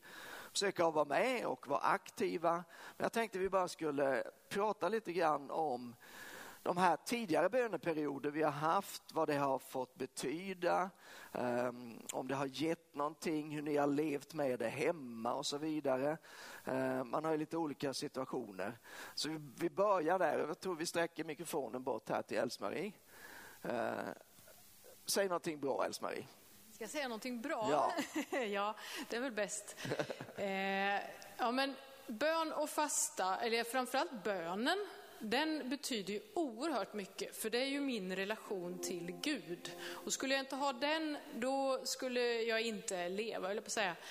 [0.52, 2.52] försöka vara med och vara aktiva.
[2.96, 5.94] Men jag tänkte vi bara skulle prata lite grann om
[6.62, 10.90] de här tidigare böneperioder vi har haft, vad det har fått betyda,
[11.32, 15.58] um, om det har gett någonting, hur ni har levt med det hemma och så
[15.58, 16.16] vidare.
[16.68, 18.78] Uh, man har ju lite olika situationer.
[19.14, 20.38] Så vi, vi börjar där.
[20.38, 22.92] Jag tror vi sträcker mikrofonen bort här till Else-Marie.
[23.64, 24.12] Uh,
[25.06, 26.26] säg någonting bra, Else-Marie.
[26.80, 27.68] Ska jag säga någonting bra?
[27.70, 27.92] Ja,
[28.38, 28.74] ja
[29.08, 29.76] det är väl bäst.
[30.36, 30.46] eh,
[31.36, 31.74] ja, men
[32.06, 34.86] bön och fasta, eller framförallt bönen,
[35.20, 39.72] den betyder ju oerhört mycket, för det är ju min relation till Gud.
[39.88, 43.96] Och skulle jag inte ha den, då skulle jag inte leva, eller på att säga.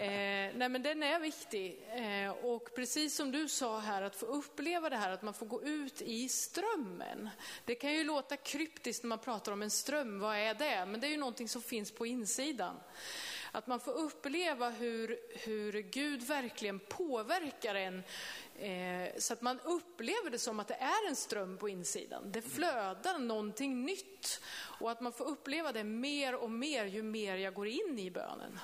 [0.00, 1.82] Eh, nej men den är viktig.
[1.94, 5.46] Eh, och precis som du sa här, att få uppleva det här, att man får
[5.46, 7.28] gå ut i strömmen.
[7.64, 10.86] Det kan ju låta kryptiskt när man pratar om en ström, vad är det?
[10.86, 12.76] Men det är ju någonting som finns på insidan.
[13.52, 18.02] Att man får uppleva hur, hur Gud verkligen påverkar en
[18.58, 22.32] eh, så att man upplever det som att det är en ström på insidan.
[22.32, 24.42] Det flödar någonting nytt
[24.80, 28.10] och att man får uppleva det mer och mer ju mer jag går in i
[28.10, 28.58] bönen.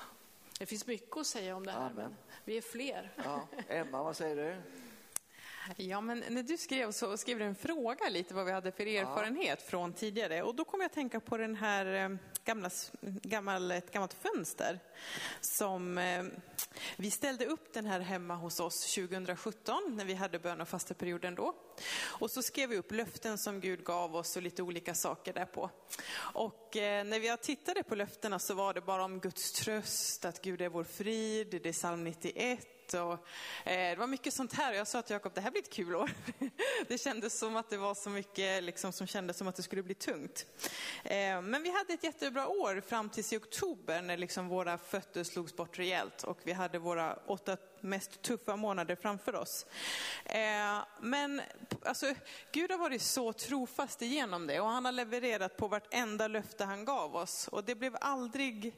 [0.59, 1.95] Det finns mycket att säga om det här, Amen.
[1.95, 3.11] men vi är fler.
[3.15, 3.47] Ja.
[3.67, 4.61] Emma, vad säger du?
[5.75, 8.85] Ja, men när du skrev så skrev du en fråga lite vad vi hade för
[8.87, 9.69] erfarenhet ja.
[9.69, 12.69] från tidigare och då kom jag att tänka på den här eh, gamla,
[13.01, 14.79] gammal, ett gammalt fönster
[15.41, 16.23] som eh,
[16.95, 20.93] vi ställde upp den här hemma hos oss 2017 när vi hade bön och fasta
[20.93, 21.55] perioden då.
[21.99, 25.69] Och så skrev vi upp löften som Gud gav oss och lite olika saker därpå.
[26.17, 30.41] Och eh, när vi tittade på löftena så var det bara om Guds tröst, att
[30.41, 33.11] Gud är vår frid, det är psalm 91 och
[33.63, 34.71] eh, det var mycket sånt här.
[34.71, 36.11] och Jag sa till Jakob, det här blir ett kul år.
[36.87, 39.83] det kändes som att det var så mycket liksom, som kändes som att det skulle
[39.83, 40.45] bli tungt.
[41.03, 45.23] Eh, men vi hade ett jättebra år fram tills i oktober när liksom våra fötter
[45.23, 49.65] slogs bort rejält och vi hade våra åtta mest tuffa månader framför oss.
[50.25, 51.41] Eh, men
[51.85, 52.13] alltså,
[52.51, 56.85] Gud har varit så trofast igenom det och han har levererat på vartenda löfte han
[56.85, 57.47] gav oss.
[57.47, 58.75] Och det blev aldrig,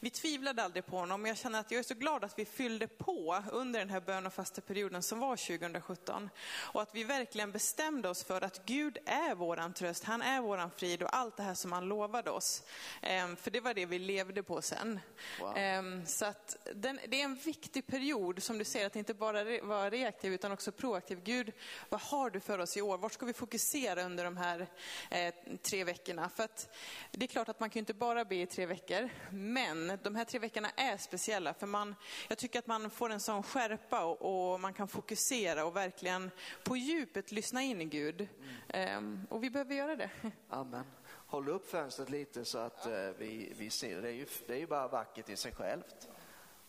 [0.00, 1.26] vi tvivlade aldrig på honom.
[1.26, 4.26] Jag känner att jag är så glad att vi fyllde på under den här bön
[4.26, 6.30] och fasta perioden som var 2017.
[6.52, 10.70] Och att vi verkligen bestämde oss för att Gud är våran tröst, han är våran
[10.70, 12.62] frid och allt det här som han lovade oss.
[13.02, 15.00] Eh, för det var det vi levde på sen.
[15.40, 15.56] Wow.
[15.56, 19.44] Eh, så att den, det är en viktig period som du säger, att inte bara
[19.62, 21.20] vara reaktiv utan också proaktiv.
[21.24, 21.52] Gud,
[21.88, 22.98] vad har du för oss i år?
[22.98, 24.66] Vart ska vi fokusera under de här
[25.10, 26.28] eh, tre veckorna?
[26.28, 26.76] För att
[27.10, 30.24] det är klart att man kan inte bara be i tre veckor, men de här
[30.24, 31.94] tre veckorna är speciella för man,
[32.28, 36.30] jag tycker att man får en sån skärpa och, och man kan fokusera och verkligen
[36.64, 38.28] på djupet lyssna in i Gud.
[38.72, 39.24] Mm.
[39.24, 40.10] Eh, och vi behöver göra det.
[40.48, 40.84] Amen.
[41.26, 44.02] Håll upp fönstret lite så att eh, vi, vi ser.
[44.02, 46.08] Det är, ju, det är ju bara vackert i sig självt.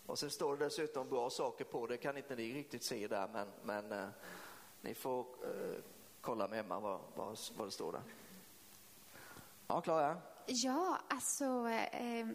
[0.06, 3.28] Och sen står det dessutom bra saker på det, kan inte ni riktigt se där,
[3.34, 4.10] men, men eh,
[4.82, 5.84] ni får eh,
[6.22, 8.02] kolla med Emma vad, vad, vad det står där.
[9.68, 10.18] Ja, Klara?
[10.46, 12.28] Ja, alltså eh,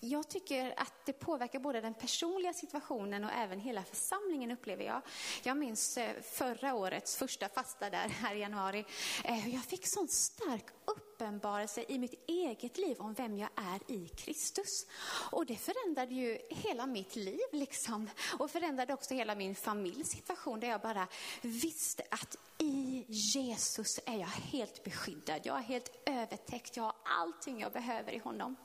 [0.00, 5.02] jag tycker att det påverkar både den personliga situationen och även hela församlingen upplever jag.
[5.42, 8.84] Jag minns eh, förra årets första fasta där här i januari.
[9.24, 14.08] Eh, jag fick sån stark uppenbarelse i mitt eget liv om vem jag är i
[14.08, 14.86] Kristus.
[15.30, 18.10] Och det förändrade ju hela mitt liv liksom.
[18.38, 21.08] Och förändrade också hela min familjs situation där jag bara
[21.40, 25.40] visste att i Jesus är jag helt beskyddad.
[25.44, 26.76] Jag är helt övertäckt.
[26.76, 28.56] Jag har allting jag behöver i honom.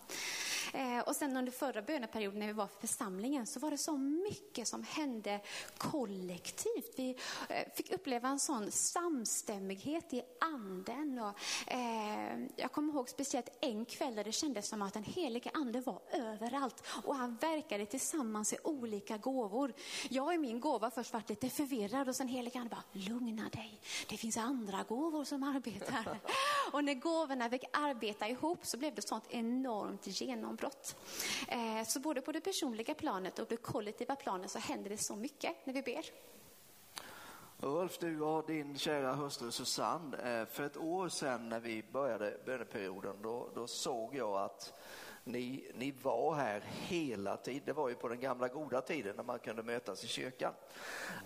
[0.74, 3.98] Eh, och sen under förra böneperioden när vi var för församlingen så var det så
[3.98, 5.40] mycket som hände
[5.78, 6.94] kollektivt.
[6.96, 7.18] Vi
[7.50, 11.20] eh, fick uppleva en sån samstämmighet i anden.
[11.20, 11.34] Och,
[11.74, 15.82] eh, jag kommer ihåg speciellt en kväll där det kändes som att den helige ande
[15.82, 19.74] var överallt och han verkade tillsammans i olika gåvor.
[20.10, 23.80] Jag i min gåva först varit lite förvirrad och sen helige ande bara, lugna dig,
[24.10, 26.20] det finns andra gåvor som arbetar.
[26.72, 30.96] och när gåvorna fick arbeta ihop så blev det sånt enormt genombrott
[31.48, 35.16] Eh, så både på det personliga planet och det kollektiva planet så händer det så
[35.16, 36.06] mycket när vi ber.
[37.62, 42.38] Ulf, du och din kära hustru Susanne, eh, för ett år sedan när vi började
[42.46, 44.74] böneperioden, då, då såg jag att
[45.28, 47.62] ni, ni var här hela tiden.
[47.66, 50.54] Det var ju på den gamla goda tiden när man kunde mötas i kyrkan.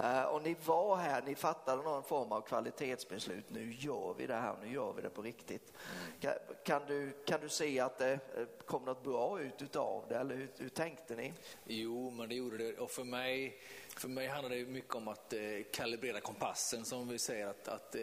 [0.02, 3.50] Uh, och ni var här, ni fattade någon form av kvalitetsbeslut.
[3.50, 5.74] Nu gör vi det här, nu gör vi det på riktigt.
[6.20, 6.34] Kan,
[6.64, 8.20] kan du, kan du se att det eh,
[8.66, 11.34] kom något bra ut utav det, eller hur, hur tänkte ni?
[11.66, 12.78] Jo, men det gjorde det.
[12.78, 13.60] Och för mig
[14.00, 15.40] för mig handlar det mycket om att eh,
[15.72, 18.02] kalibrera kompassen som vi säger, att, att, eh,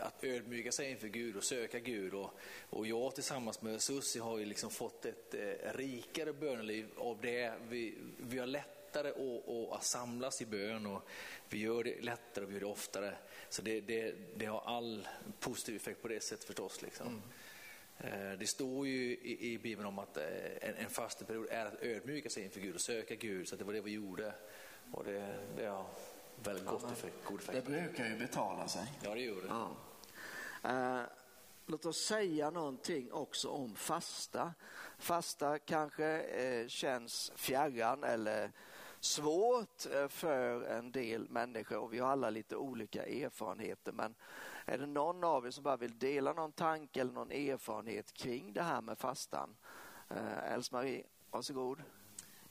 [0.00, 2.14] att ödmjuka sig inför Gud och söka Gud.
[2.14, 2.30] Och,
[2.70, 7.52] och jag tillsammans med Susie har ju liksom fått ett eh, rikare böneliv av det.
[7.68, 11.02] Vi, vi har lättare att, att, att samlas i bön och
[11.48, 13.14] vi gör det lättare och vi gör det oftare.
[13.48, 15.08] Så det, det, det har all
[15.40, 16.82] positiv effekt på det sättet förstås.
[16.82, 17.06] Liksom.
[17.06, 17.22] Mm.
[17.98, 20.24] Eh, det står ju i, i Bibeln om att eh,
[20.60, 23.72] en, en fasteperiod är att ödmjuka sig inför Gud och söka Gud, så det var
[23.72, 24.32] det vi gjorde.
[24.92, 25.86] Och det, det har
[26.44, 27.64] väldigt ja, gott effekt, god effekt.
[27.64, 28.92] Det brukar ju betala sig.
[29.02, 29.48] Ja, det gör det.
[29.48, 29.70] Ja.
[30.70, 31.06] Uh,
[31.66, 34.54] låt oss säga någonting också om fasta.
[34.98, 38.52] Fasta kanske eh, känns fjärran eller
[39.00, 43.92] svårt eh, för en del människor och vi har alla lite olika erfarenheter.
[43.92, 44.14] Men
[44.64, 48.52] är det någon av er som bara vill dela någon tanke eller någon erfarenhet kring
[48.52, 49.56] det här med fastan?
[50.08, 51.82] Eh, Els-Marie, varsågod.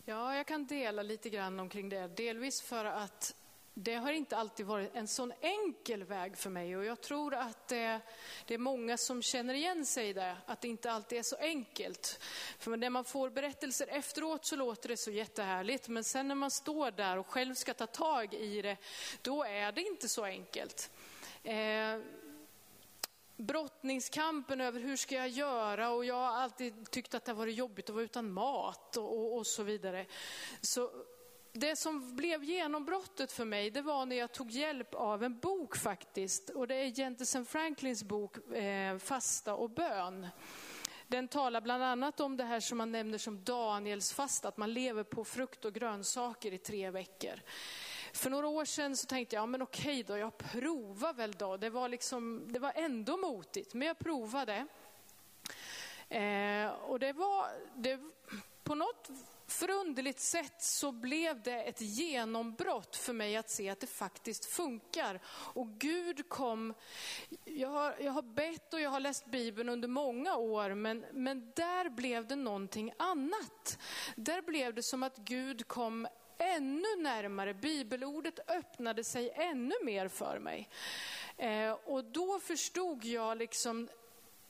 [0.10, 2.08] Ja, jag kan dela lite grann omkring det.
[2.08, 3.36] Delvis för att
[3.74, 7.68] det har inte alltid varit en sån enkel väg för mig och jag tror att
[7.68, 7.99] det,
[8.45, 11.36] det, är många som känner igen sig i det, att det inte alltid är så
[11.36, 12.20] enkelt.
[12.60, 16.51] För när man får berättelser efteråt så låter det så jättehärligt, men sen när man
[16.51, 18.78] står där och själv ska ta tag i det,
[19.22, 20.91] då är det inte så enkelt.
[21.43, 21.99] Eh,
[23.38, 27.55] brottningskampen över hur ska jag göra och jag har alltid tyckt att det har varit
[27.55, 30.05] jobbigt att vara utan mat och, och, och så vidare.
[30.61, 30.91] Så
[31.51, 35.75] det som blev genombrottet för mig, det var när jag tog hjälp av en bok
[35.75, 36.49] faktiskt.
[36.49, 40.27] Och det är Jentesen Franklins bok eh, Fasta och bön.
[41.07, 44.73] Den talar bland annat om det här som man nämner som Daniels fasta, att man
[44.73, 47.41] lever på frukt och grönsaker i tre veckor.
[48.18, 51.57] För några år sedan så tänkte jag, ja men okej då, jag provar väl då.
[51.57, 54.68] Det var, liksom, det var ändå motigt, men jag provade.
[56.09, 57.99] Eh, och det var, det,
[58.63, 59.09] på något
[59.47, 65.22] förunderligt sätt så blev det ett genombrott för mig att se att det faktiskt funkar.
[65.28, 66.74] Och Gud kom,
[67.45, 71.51] jag har, jag har bett och jag har läst Bibeln under många år, men, men
[71.55, 73.80] där blev det någonting annat.
[74.15, 76.07] Där blev det som att Gud kom
[76.38, 80.69] ännu närmare, bibelordet öppnade sig ännu mer för mig.
[81.38, 83.88] Eh, och då förstod jag liksom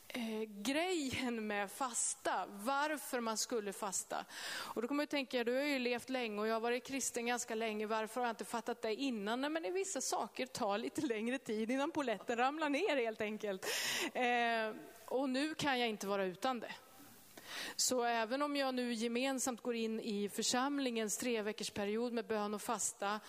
[0.08, 4.24] eh, grejen med fasta, varför man skulle fasta.
[4.48, 6.86] Och då kommer jag att tänka, du har ju levt länge och jag har varit
[6.86, 9.40] kristen ganska länge, varför har jag inte fattat det innan?
[9.40, 13.66] Nej, men i vissa saker tar lite längre tid innan poletten ramlar ner helt enkelt.
[14.14, 14.74] Eh,
[15.06, 16.74] och nu kan jag inte vara utan det.
[17.76, 22.54] Så även om jag nu gemensamt går in i församlingens tre veckors period med bön
[22.54, 23.20] och fasta,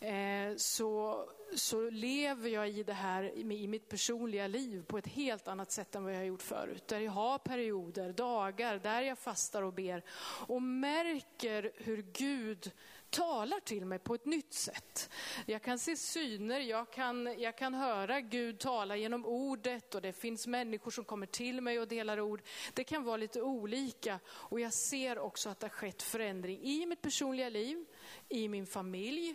[0.00, 5.48] eh, så, så lever jag i det här i mitt personliga liv på ett helt
[5.48, 6.88] annat sätt än vad jag har gjort förut.
[6.88, 10.02] Där jag har perioder, dagar, där jag fastar och ber
[10.46, 12.70] och märker hur Gud
[13.14, 15.10] talar till mig på ett nytt sätt.
[15.46, 20.12] Jag kan se syner, jag kan, jag kan höra Gud tala genom ordet och det
[20.12, 22.42] finns människor som kommer till mig och delar ord.
[22.74, 26.86] Det kan vara lite olika och jag ser också att det har skett förändring i
[26.86, 27.84] mitt personliga liv,
[28.28, 29.34] i min familj,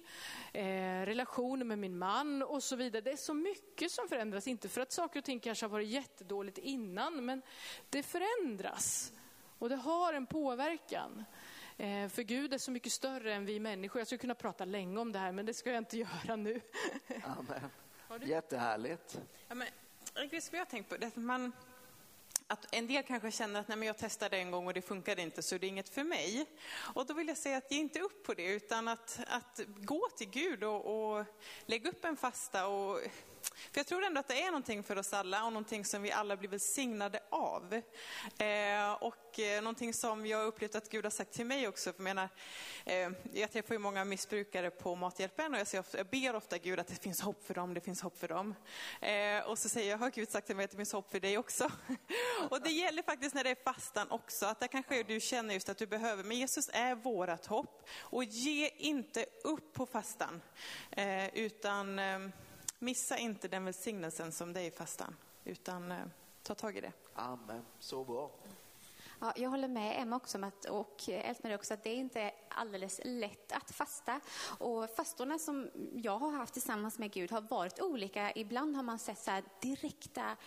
[0.54, 0.64] eh,
[1.06, 3.02] relationer med min man och så vidare.
[3.02, 5.90] Det är så mycket som förändras, inte för att saker och ting kanske har varit
[5.90, 7.42] jättedåligt innan, men
[7.90, 9.12] det förändras
[9.60, 11.26] och det har en påverkan.
[11.80, 14.00] Eh, för Gud är så mycket större än vi människor.
[14.00, 16.62] Jag skulle kunna prata länge om det här, men det ska jag inte göra nu.
[17.24, 18.30] Amen.
[18.30, 19.20] Jättehärligt.
[19.48, 19.68] Ja, men,
[20.14, 21.52] det jag tänkt på, det att man
[22.48, 25.22] att en del kanske känner att nej, men jag testade en gång och det funkade
[25.22, 26.46] inte så det är inget för mig.
[26.94, 30.10] Och då vill jag säga att ge inte upp på det utan att, att gå
[30.18, 31.26] till Gud och, och
[31.66, 33.00] lägga upp en fasta och
[33.72, 36.12] för jag tror ändå att det är någonting för oss alla och någonting som vi
[36.12, 37.74] alla blir välsignade av.
[38.38, 41.94] Eh, och eh, någonting som jag har upplevt att Gud har sagt till mig också.
[41.94, 42.30] För jag, menar,
[42.86, 46.80] eh, jag träffar ju många missbrukare på Mathjälpen och jag, ser, jag ber ofta Gud
[46.80, 48.56] att det finns hopp för dem, det finns hopp för dem.
[49.02, 51.20] Eh, och så säger jag, har Gud sagt till mig att det finns hopp för
[51.20, 51.72] dig också?
[52.50, 55.70] och det gäller faktiskt när det är fastan också, att där kanske du känner just
[55.70, 57.90] att du behöver, men Jesus är vårat hopp.
[58.00, 60.42] Och ge inte upp på fastan,
[60.92, 62.20] eh, utan eh,
[62.80, 65.98] Missa inte den välsignelsen som det är i fastan, utan eh,
[66.44, 66.92] ta tag i det.
[67.14, 68.32] Amen, så bra.
[69.22, 73.02] Ja, jag håller med Emma också att, och Elfmar också att det inte är alldeles
[73.04, 74.20] lätt att fasta.
[74.60, 78.32] Och fastorna som jag har haft tillsammans med Gud har varit olika.
[78.36, 80.38] Ibland har man sett så här direkta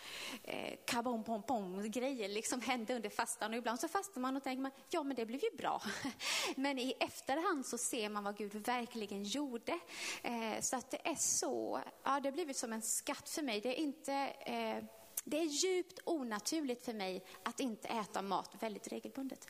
[0.43, 4.43] eh, kabom pom pom grejer liksom hända under fastan och ibland så fastar man och
[4.43, 5.81] tänker man ja men det blev ju bra.
[6.55, 9.79] Men i efterhand så ser man vad Gud verkligen gjorde.
[10.23, 13.61] Eh, så att det är så, ja det har blivit som en skatt för mig.
[13.61, 14.13] Det är inte
[14.45, 14.83] eh,
[15.23, 19.47] det är djupt onaturligt för mig att inte äta mat väldigt regelbundet.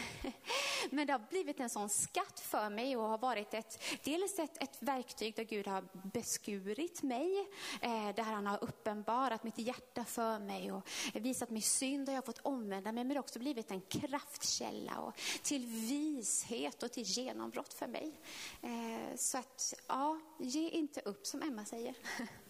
[0.90, 4.62] Men det har blivit en sån skatt för mig och har varit ett, dels ett,
[4.62, 7.48] ett verktyg där Gud har beskurit mig,
[7.80, 12.16] eh, där han har uppenbarat mitt hjärta för mig och visat mig synd och jag
[12.16, 16.92] har fått omvända mig, men det har också blivit en kraftkälla och till vishet och
[16.92, 18.20] till genombrott för mig.
[18.62, 21.94] Eh, så att, ja, ge inte upp som Emma säger.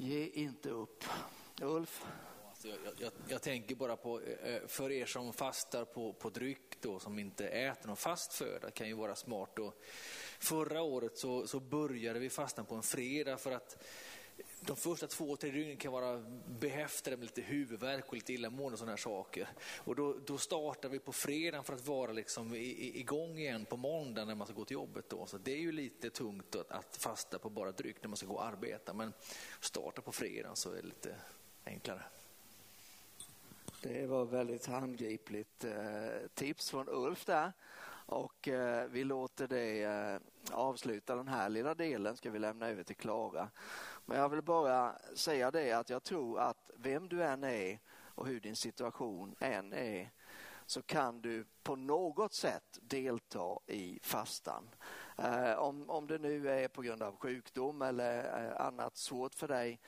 [0.00, 1.04] Ge inte upp.
[1.60, 2.04] Ulf?
[2.48, 6.30] Alltså, jag, jag, jag, tänker bara på, eh, eh, för er som fastar på, på
[6.30, 9.50] dryck då, som inte äter någon fast föda, kan ju vara smart.
[9.56, 9.74] Då.
[10.38, 13.84] Förra året så, så började vi fasta på en fredag för att
[14.60, 16.24] de första två, tre dygnen kan vara
[16.60, 19.48] behäftade med lite huvudvärk och lite illamående och sådana här saker.
[19.76, 24.24] Och då, då startar vi på fredagen för att vara liksom igång igen på måndag
[24.24, 25.08] när man ska gå till jobbet.
[25.08, 25.26] Då.
[25.26, 28.26] Så det är ju lite tungt att, att fasta på bara dryck när man ska
[28.26, 28.94] gå och arbeta.
[28.94, 29.12] Men
[29.60, 31.14] starta på fredagen så är det lite
[31.64, 32.02] enklare.
[33.82, 37.52] Det var väldigt handgripligt eh, tips från Ulf där.
[38.08, 40.20] Och eh, vi låter det eh,
[40.52, 43.50] avsluta den här lilla delen, ska vi lämna över till Klara.
[44.06, 47.80] Men jag vill bara säga det att jag tror att vem du än är
[48.14, 50.10] och hur din situation än är
[50.66, 54.68] så kan du på något sätt delta i fastan.
[55.18, 59.48] Eh, om, om det nu är på grund av sjukdom eller eh, annat svårt för
[59.48, 59.80] dig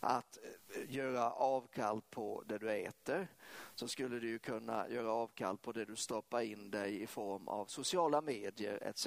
[0.00, 0.38] att
[0.74, 3.28] eh, göra avkall på det du äter
[3.74, 7.66] så skulle du kunna göra avkall på det du stoppar in dig i form av
[7.66, 9.06] sociala medier etc.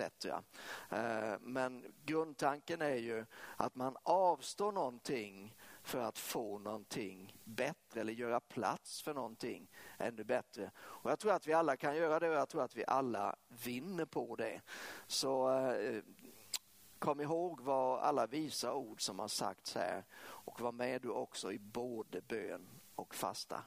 [0.89, 3.25] Eh, men grundtanken är ju
[3.57, 5.55] att man avstår någonting
[5.91, 10.71] för att få någonting bättre eller göra plats för någonting ännu bättre.
[10.77, 13.35] Och jag tror att vi alla kan göra det och jag tror att vi alla
[13.63, 14.61] vinner på det.
[15.07, 16.03] Så eh,
[16.99, 21.51] kom ihåg vad alla visa ord som har sagts här och var med du också
[21.51, 23.63] i både bön och fasta.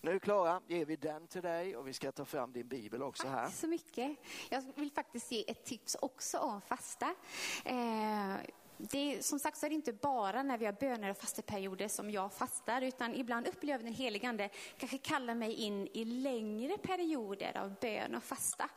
[0.00, 3.28] Nu Klara, ger vi den till dig och vi ska ta fram din bibel också
[3.28, 3.44] här.
[3.44, 4.16] Tack så mycket.
[4.50, 7.14] Jag vill faktiskt ge ett tips också om fasta.
[7.64, 8.36] Eh,
[8.90, 11.88] det är, som sagt så är det inte bara när vi har böner och fasteperioder
[11.88, 16.78] som jag fastar, utan ibland upplever den helige Ande kanske kallar mig in i längre
[16.78, 18.68] perioder av bön och fasta.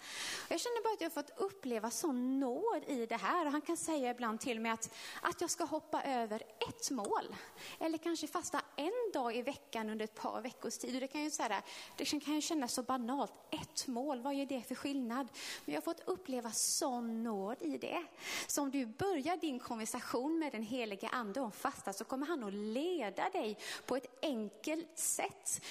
[0.50, 3.46] Jag känner bara att jag har fått uppleva sån nåd i det här.
[3.46, 7.36] Och han kan säga ibland till mig att, att jag ska hoppa över ett mål.
[7.80, 10.96] Eller kanske fasta en dag i veckan under ett par veckors tid.
[10.96, 11.62] Och det kan ju, så här,
[11.98, 13.34] det kan ju kännas så banalt.
[13.52, 15.28] Ett mål, vad är det för skillnad?
[15.66, 18.04] Men jag har fått uppleva sån nåd i det.
[18.48, 22.28] Så om du börjar din konversation konversation med den helige ande om fasta så kommer
[22.28, 25.62] han att leda dig på ett enkelt sätt.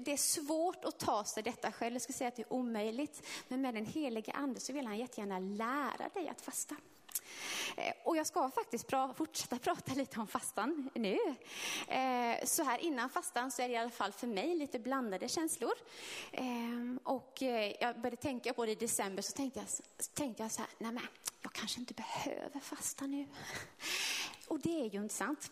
[0.00, 3.26] Det är svårt att ta sig detta själv, jag skulle säga att det är omöjligt.
[3.48, 6.76] Men med den helige ande så vill han jättegärna lära dig att fasta.
[7.76, 11.18] Eh, och jag ska faktiskt pra fortsätta prata lite om fastan nu.
[11.88, 15.28] Eh, så här innan fastan så är det i alla fall för mig lite blandade
[15.28, 15.74] känslor.
[16.32, 16.44] Eh,
[17.02, 19.68] och eh, jag började tänka på det i december så tänkte jag,
[20.14, 21.02] tänkte jag så här, nej men
[21.44, 23.26] jag kanske inte behöver fasta nu.
[24.48, 25.50] Och det är ju inte sant.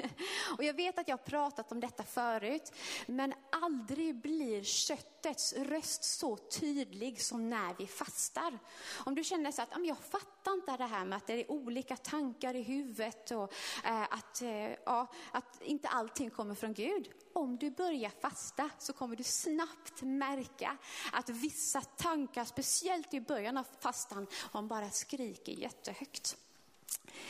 [0.58, 2.72] och jag vet att jag har pratat om detta förut,
[3.06, 8.58] men aldrig blir köttets röst så tydlig som när vi fastar.
[9.04, 11.50] Om du känner så att ah, jag fattar inte det här med att det är
[11.50, 13.52] olika tankar i huvudet och
[13.84, 17.10] eh, att, eh, ja, att inte allting kommer från Gud.
[17.32, 20.76] Om du börjar fasta så kommer du snabbt märka
[21.12, 26.36] att vissa tankar, speciellt i början av fastan, man bara skriker jättehögt.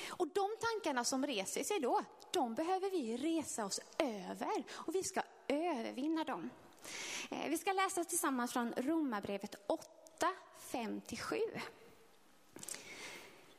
[0.09, 5.03] Och de tankarna som reser sig då, de behöver vi resa oss över och vi
[5.03, 6.51] ska övervinna dem.
[7.31, 9.87] Eh, vi ska läsa tillsammans från Romarbrevet 8,
[10.71, 11.41] 5-7.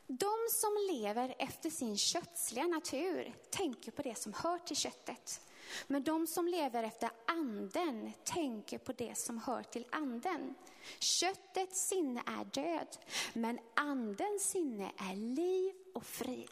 [0.08, 5.42] De som lever efter sin kötsliga natur tänker på det som hör till köttet.
[5.88, 10.56] Men de som lever efter anden tänker på det som hör till anden.
[11.00, 12.98] Köttets sinne är död,
[13.34, 16.50] men andens sinne är liv och frid.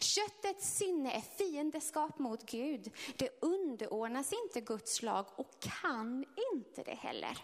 [0.00, 2.92] Köttets sinne är fiendeskap mot Gud.
[3.16, 7.38] Det underordnas inte Guds lag och kan inte det heller.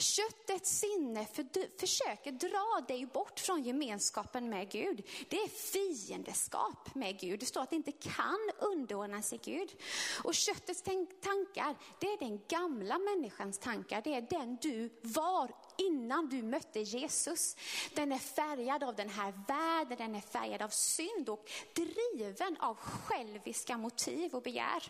[0.00, 5.06] Köttets sinne för, försöker dra dig bort från gemenskapen med Gud.
[5.28, 7.40] Det är fiendeskap med Gud.
[7.40, 9.76] Det står att det inte kan underordna sig Gud.
[10.24, 10.82] Och köttets
[11.22, 14.02] tankar, det är den gamla människans tankar.
[14.04, 17.56] Det är den du var innan du mötte Jesus.
[17.94, 22.76] Den är färgad av den här världen, den är färgad av synd och driven av
[22.76, 24.82] själviska motiv och begär.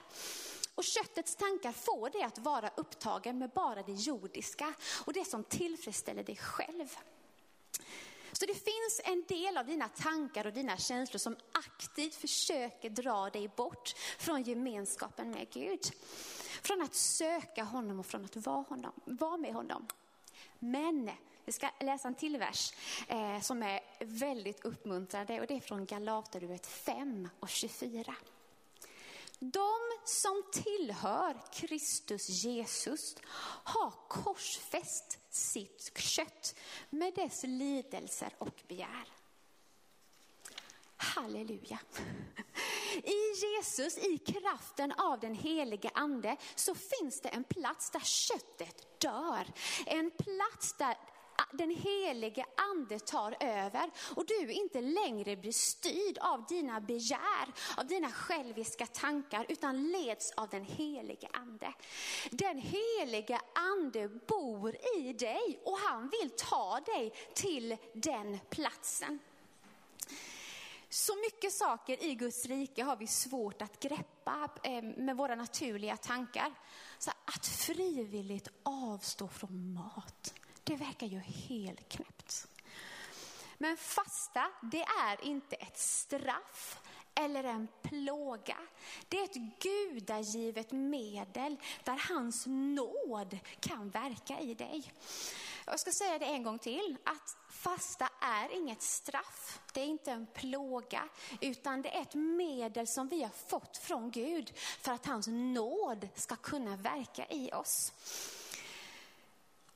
[0.81, 4.75] Och köttets tankar får dig att vara upptagen med bara det jordiska
[5.05, 6.97] och det som tillfredsställer dig själv.
[8.33, 13.31] Så det finns en del av dina tankar och dina känslor som aktivt försöker dra
[13.31, 15.81] dig bort från gemenskapen med Gud.
[16.63, 19.87] Från att söka honom och från att vara, honom, vara med honom.
[20.59, 21.11] Men
[21.45, 22.73] vi ska läsa en till vers
[23.09, 28.15] eh, som är väldigt uppmuntrande och det är från Galaterbrevet 5 och 24.
[29.41, 29.71] De
[30.05, 33.17] som tillhör Kristus Jesus
[33.65, 36.55] har korsfäst sitt kött
[36.91, 39.09] med dess lidelser och begär.
[40.97, 41.79] Halleluja.
[43.05, 49.01] I Jesus, i kraften av den helige ande, så finns det en plats där köttet
[49.01, 49.53] dör.
[49.87, 50.97] En plats där
[51.53, 57.87] den helige ande tar över och du inte längre blir styrd av dina begär, av
[57.87, 61.73] dina själviska tankar, utan leds av den helige ande.
[62.31, 69.19] Den helige ande bor i dig och han vill ta dig till den platsen.
[70.93, 75.97] Så mycket saker i Guds rike har vi svårt att greppa eh, med våra naturliga
[75.97, 76.55] tankar.
[76.99, 80.35] Så att frivilligt avstå från mat,
[80.71, 82.47] det verkar ju helt knäppt.
[83.59, 86.81] Men fasta, det är inte ett straff
[87.15, 88.57] eller en plåga.
[89.09, 94.93] Det är ett gudagivet medel där hans nåd kan verka i dig.
[95.67, 100.13] Jag ska säga det en gång till, att fasta är inget straff, det är inte
[100.13, 101.09] en plåga,
[101.41, 106.09] utan det är ett medel som vi har fått från Gud för att hans nåd
[106.15, 107.93] ska kunna verka i oss.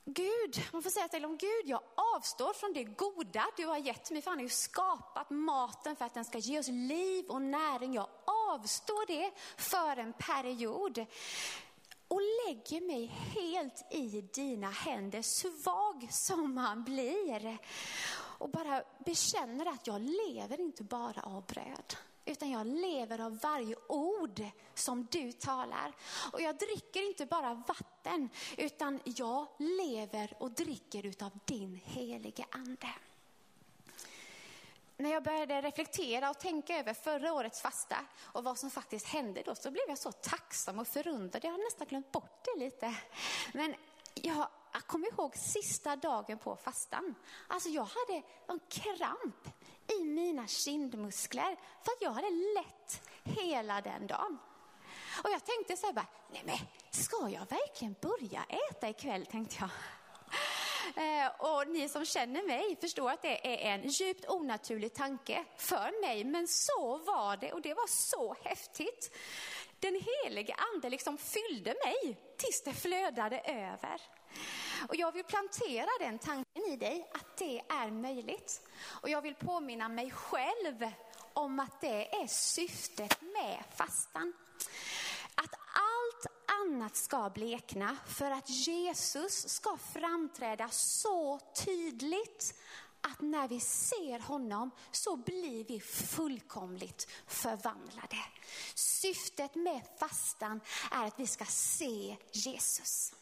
[0.06, 1.80] Gud, man får säga till om Gud, jag
[2.16, 6.04] avstår från det goda du har gett mig, för han har ju skapat maten för
[6.04, 7.94] att den ska ge oss liv och näring.
[7.94, 8.08] Jag
[8.52, 11.06] avstår det för en period
[12.08, 17.58] och lägger mig helt i dina händer, svag som man blir.
[18.38, 23.76] Och bara bekänner att jag lever inte bara av bröd, utan jag lever av varje
[23.88, 24.42] ord
[24.74, 25.92] som du talar.
[26.32, 32.88] Och jag dricker inte bara vatten, utan jag lever och dricker utav din helige ande
[34.96, 39.42] när jag började reflektera och tänka över förra årets fasta och vad som faktiskt hände
[39.46, 41.44] då så blev jag så tacksam och förundrad.
[41.44, 42.94] Jag har nästan glömt bort det lite.
[43.52, 43.74] Men
[44.14, 47.14] jag, jag kommer ihåg sista dagen på fastan.
[47.48, 49.48] Alltså jag hade en kramp
[49.88, 54.38] i mina kindmuskler för att jag hade lätt hela den dagen.
[55.24, 56.58] Och jag tänkte så här bara, nej men
[56.90, 59.70] ska jag verkligen börja äta ikväll tänkte jag.
[60.96, 66.00] Eh, och ni som känner mig förstår att det är en djupt onaturlig tanke för
[66.00, 66.24] mig.
[66.24, 69.16] Men så var det och det var så häftigt.
[69.80, 74.00] Den helige ande liksom fyllde mig tills det flödade över.
[74.88, 78.62] Och jag vill plantera den tanken i dig att det är möjligt.
[78.84, 80.90] Och jag vill påminna mig själv
[81.32, 84.32] om att det är syftet med fastan.
[85.34, 86.26] Att allt
[86.66, 92.54] annat ska blekna för att Jesus ska framträda så tydligt
[93.00, 98.18] att när vi ser honom så blir vi fullkomligt förvandlade.
[98.74, 100.60] Syftet med fastan
[100.90, 103.12] är att vi ska se Jesus.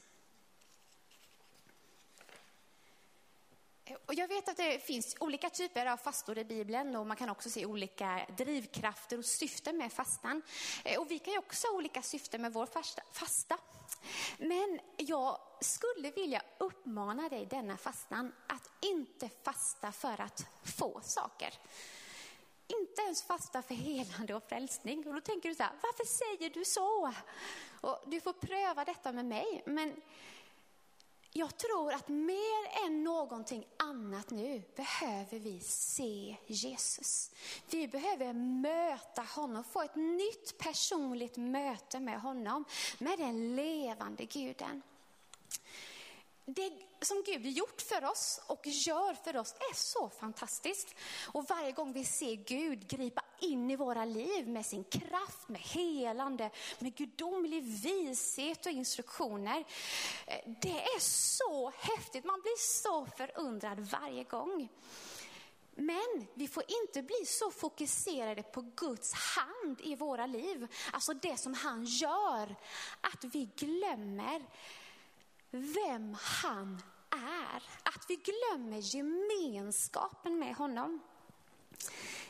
[3.85, 7.17] Eh, och jag vet att det finns olika typer av fastor i Bibeln och man
[7.17, 10.43] kan också se olika drivkrafter och syften med fastan.
[10.85, 12.67] Eh, och vi kan ju också ha olika syften med vår
[13.13, 13.59] fasta.
[14.39, 20.47] Men jag skulle vilja uppmana dig denna fastan att inte fasta för att
[20.79, 21.55] få saker.
[22.81, 25.09] Inte ens fasta för helande och frälsning.
[25.09, 27.15] Och då tänker du så här, varför säger du så?
[27.81, 29.63] Och du får pröva detta med mig.
[29.67, 30.03] Men
[31.33, 37.31] jag tror att mer än någonting annat nu behöver vi se Jesus.
[37.71, 42.65] Vi behöver möta honom, få ett nytt personligt möte med honom,
[42.99, 44.83] med den levande guden
[46.45, 46.73] det
[47.05, 50.95] som Gud gjort för oss och gör för oss är så fantastiskt.
[51.33, 55.61] Och varje gång vi ser Gud gripa in i våra liv med sin kraft, med
[55.61, 59.65] helande, med gudomlig vishet och instruktioner.
[60.27, 64.69] Eh, det är så häftigt, man blir så förundrad varje gång.
[65.75, 71.37] Men vi får inte bli så fokuserade på Guds hand i våra liv, alltså det
[71.37, 72.57] som han gör,
[73.01, 74.43] att vi glömmer
[75.51, 76.83] vem han
[77.13, 77.63] är.
[77.83, 81.01] Att vi glömmer gemenskapen med honom.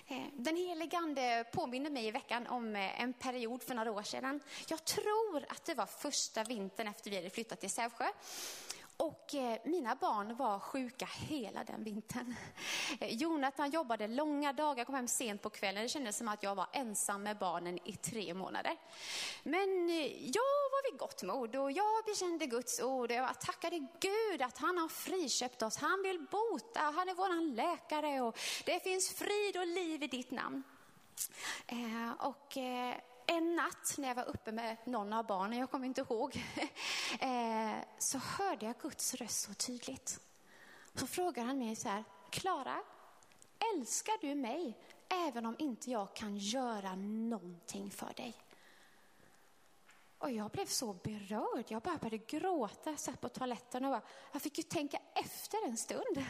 [0.09, 4.03] Eh, den helige ande påminner mig i veckan om eh, en period för några år
[4.03, 4.41] sedan.
[4.69, 8.07] Jag tror att det var första vintern efter vi hade flyttat till Sävsjö.
[8.97, 12.35] Och eh, mina barn var sjuka hela den vintern.
[13.01, 15.83] Eh, Jonathan jobbade långa dagar, kom hem sent på kvällen.
[15.83, 18.77] Det kändes som att jag var ensam med barnen i tre månader.
[19.43, 23.11] Men eh, jag var vid gott mod och jag bekände Guds ord.
[23.11, 25.77] Jag tackade Gud att han har friköpt oss.
[25.77, 30.31] Han vill bota, han är våran läkare och det finns frid och liv i ditt
[30.31, 30.63] namn.
[31.67, 32.97] Eh, och eh,
[33.27, 36.37] en natt när jag var uppe med någon av barnen, jag kommer inte ihåg,
[37.21, 40.21] eh, så hörde jag Guds röst så tydligt.
[40.95, 42.83] Så frågar han mig så här, Klara,
[43.75, 48.35] älskar du mig även om inte jag kan göra någonting för dig?
[50.19, 51.65] Och jag blev så berörd.
[51.69, 52.91] Jag bara började gråta.
[52.91, 54.03] Jag satt på toaletten och bara,
[54.33, 56.25] jag fick ju tänka efter en stund.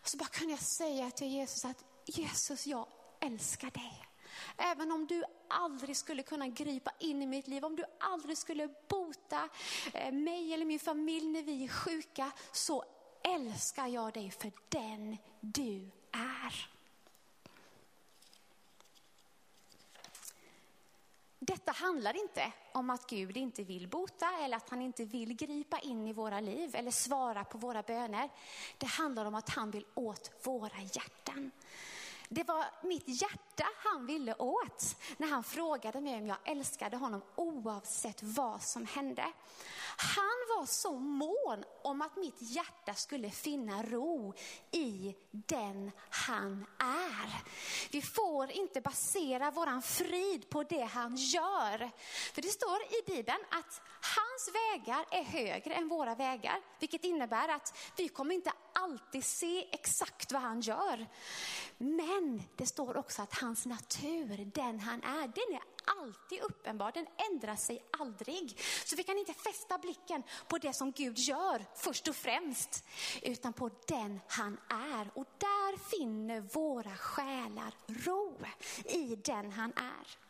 [0.00, 2.86] Och så bara kunde jag säga till Jesus att Jesus, jag
[3.20, 4.03] älskar dig.
[4.56, 8.68] Även om du aldrig skulle kunna gripa in i mitt liv, om du aldrig skulle
[8.88, 9.48] bota
[9.94, 12.84] eh, mig eller min familj när vi är sjuka, så
[13.22, 16.74] älskar jag dig för den du är.
[21.46, 25.78] Detta handlar inte om att Gud inte vill bota eller att han inte vill gripa
[25.78, 28.30] in i våra liv eller svara på våra böner.
[28.78, 31.50] Det handlar om att han vill åt våra hjärtan.
[32.28, 37.22] Det var mitt hjärta han ville åt när han frågade mig om jag älskade honom
[37.36, 39.24] oavsett vad som hände.
[39.96, 44.34] Han var så mån om att mitt hjärta skulle finna ro
[44.70, 47.42] i den han är.
[47.90, 51.90] Vi får inte basera våran frid på det han gör.
[52.34, 53.80] För det står i Bibeln att
[54.16, 59.68] hans vägar är högre än våra vägar, vilket innebär att vi kommer inte alltid se
[59.72, 61.06] exakt vad han gör.
[61.78, 67.06] Men det står också att hans natur, den han är, den är alltid uppenbar, den
[67.32, 68.60] ändrar sig aldrig.
[68.84, 72.84] Så vi kan inte fästa blicken på det som Gud gör först och främst,
[73.22, 75.10] utan på den han är.
[75.14, 78.38] Och där finner våra själar ro
[78.84, 80.24] i den han är.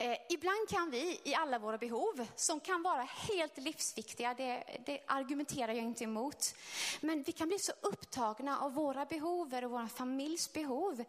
[0.00, 5.00] Eh, ibland kan vi i alla våra behov, som kan vara helt livsviktiga, det, det,
[5.06, 6.54] argumenterar jag inte emot.
[7.00, 11.04] Men vi kan bli så upptagna av våra behov och vår familjs behov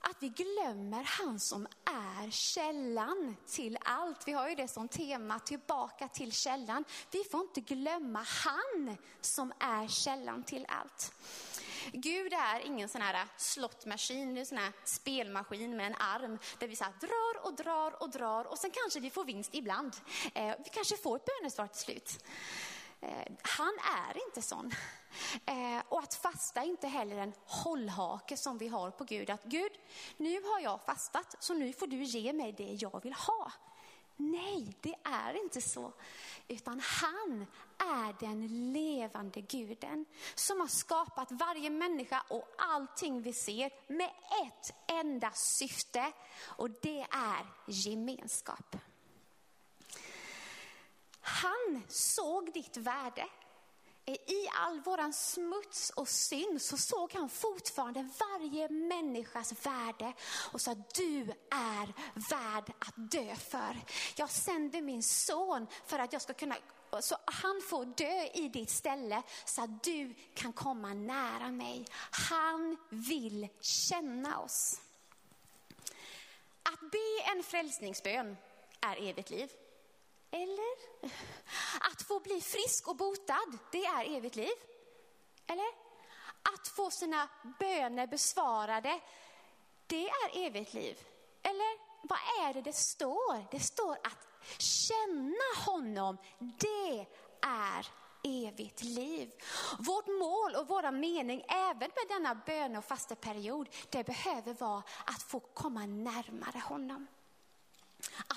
[0.00, 4.28] att vi glömmer han som är källan till allt.
[4.28, 6.84] Vi har ju det som tema, tillbaka till källan.
[7.10, 11.12] Vi får inte glömma han som är källan till allt.
[11.92, 16.76] Gud är ingen sån här slottmaskin, en sån här spelmaskin med en arm där vi
[16.76, 19.96] så drar och drar och drar och sen kanske vi får vinst ibland.
[20.34, 22.24] Eh, vi kanske får ett bönesvar till slut.
[23.00, 23.78] Eh, han
[24.08, 24.72] är inte sån.
[25.46, 29.30] Eh, och att fasta är inte heller en hållhake som vi har på Gud.
[29.30, 29.72] Att Gud,
[30.16, 33.52] nu har jag fastat så nu får du ge mig det jag vill ha.
[34.16, 35.92] Nej, det är inte så.
[36.48, 37.46] Utan han
[37.78, 44.10] är den levande guden som har skapat varje människa och allting vi ser med
[44.44, 48.76] ett enda syfte och det är gemenskap.
[51.20, 53.26] Han såg ditt värde.
[54.06, 60.12] I all våran smuts och synd så såg han fortfarande varje människas värde
[60.52, 61.20] och sa du
[61.50, 61.86] är
[62.30, 63.76] värd att dö för.
[64.16, 66.56] Jag sänder min son för att jag ska kunna
[67.00, 71.84] så han får dö i ditt ställe så att du kan komma nära mig.
[72.30, 74.80] Han vill känna oss.
[76.62, 78.36] Att be en frälsningsbön
[78.80, 79.50] är evigt liv.
[80.30, 80.76] Eller?
[81.80, 84.54] Att få bli frisk och botad, det är evigt liv.
[85.46, 85.68] Eller?
[86.54, 87.28] Att få sina
[87.58, 89.00] böner besvarade,
[89.86, 90.98] det är evigt liv.
[91.42, 92.18] Eller vad
[92.48, 93.50] är det det står?
[93.50, 94.28] Det står att
[94.58, 97.06] känna honom, det
[97.42, 97.86] är
[98.22, 99.32] evigt liv.
[99.78, 105.22] Vårt mål och vår mening även med denna böne och fasteperiod, det behöver vara att
[105.22, 107.06] få komma närmare honom.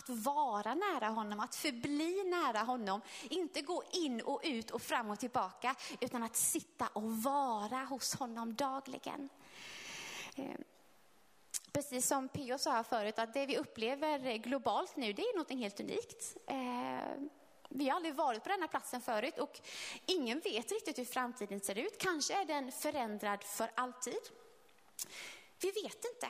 [0.03, 3.01] Att vara nära honom, att förbli nära honom.
[3.29, 8.15] Inte gå in och ut och fram och tillbaka, utan att sitta och vara hos
[8.15, 9.29] honom dagligen.
[10.35, 10.55] Eh,
[11.71, 15.79] precis som Pio sa förut, att det vi upplever globalt nu, det är något helt
[15.79, 16.37] unikt.
[16.47, 17.23] Eh,
[17.69, 19.61] vi har aldrig varit på den här platsen förut och
[20.05, 21.97] ingen vet riktigt hur framtiden ser ut.
[21.97, 24.19] Kanske är den förändrad för alltid.
[25.61, 26.27] Vi vet inte.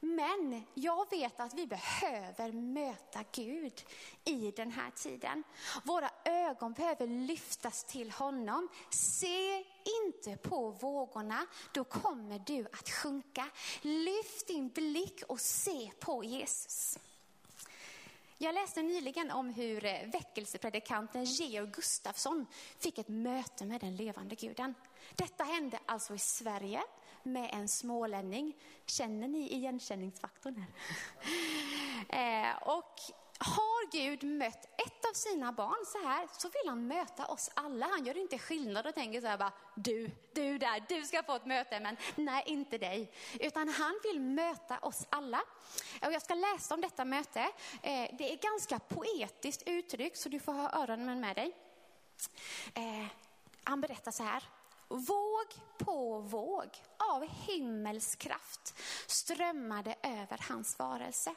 [0.00, 3.82] Men jag vet att vi behöver möta Gud
[4.24, 5.42] i den här tiden.
[5.84, 8.68] Våra ögon behöver lyftas till honom.
[8.90, 9.64] Se
[10.04, 13.46] inte på vågorna, då kommer du att sjunka.
[13.82, 16.98] Lyft din blick och se på Jesus.
[18.38, 22.46] Jag läste nyligen om hur eh, väckelsepredikanten Georg Gustafsson
[22.78, 24.74] fick ett möte med den levande guden.
[25.14, 26.82] Detta hände alltså i Sverige
[27.26, 28.56] med en smålänning.
[28.86, 30.70] Känner ni igenkänningsfaktorn här?
[32.50, 33.00] eh, och
[33.38, 37.86] har Gud mött ett av sina barn så här så vill han möta oss alla.
[37.86, 41.36] Han gör inte skillnad och tänker så här bara, du, du där, du ska få
[41.36, 43.12] ett möte, men nej, inte dig.
[43.40, 45.40] Utan han vill möta oss alla.
[46.06, 47.40] Och jag ska läsa om detta möte.
[47.82, 51.56] Eh, det är ganska poetiskt uttryck så du får ha öronen med dig.
[52.74, 53.06] Eh,
[53.64, 54.44] han berättar så här.
[54.88, 55.46] Våg
[55.78, 56.68] på våg
[57.14, 58.74] av himmelskraft
[59.06, 61.34] strömmade över hans varelse.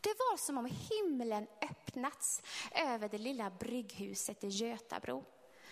[0.00, 2.42] Det var som om himlen öppnats
[2.74, 5.24] över det lilla brygghuset i Götabro.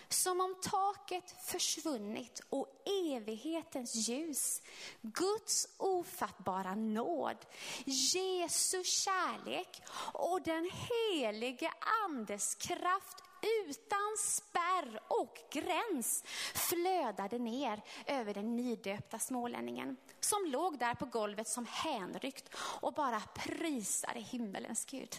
[0.09, 4.61] Som om taket försvunnit och evighetens ljus,
[5.01, 7.37] Guds ofattbara nåd,
[7.85, 9.81] Jesu kärlek
[10.13, 11.71] och den helige
[12.05, 13.23] andes kraft
[13.67, 16.23] utan spärr och gräns
[16.53, 23.19] flödade ner över den nydöpta smålänningen som låg där på golvet som hänryckt och bara
[23.19, 25.15] prisade himmelens Gud.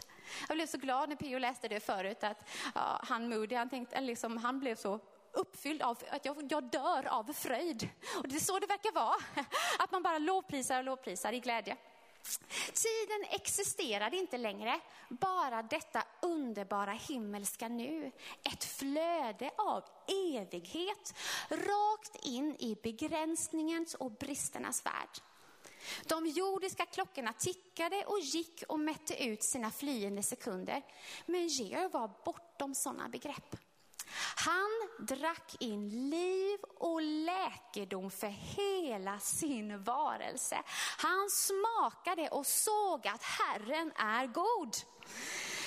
[0.48, 4.00] Jag blev så glad när Pio läste det förut att ja, han Moody, han, tänkte,
[4.00, 5.00] liksom, han blev så
[5.32, 7.88] uppfylld av att jag, jag dör av fröjd.
[8.18, 9.16] Och det är så det verkar vara,
[9.78, 11.76] att man bara lovprisar och lovprisar i glädje.
[12.74, 18.12] Tiden existerade inte längre, bara detta underbara himmelska nu.
[18.42, 19.84] Ett flöde av
[20.36, 21.14] evighet
[21.48, 25.20] rakt in i begränsningens och bristernas värld.
[26.06, 30.82] De jordiska klockorna tickade och gick och mätte ut sina flyende sekunder.
[31.26, 33.56] Men Georg var bortom sådana begrepp.
[34.36, 40.62] Han drack in liv och läkedom för hela sin varelse.
[40.98, 44.76] Han smakade och såg att Herren är god.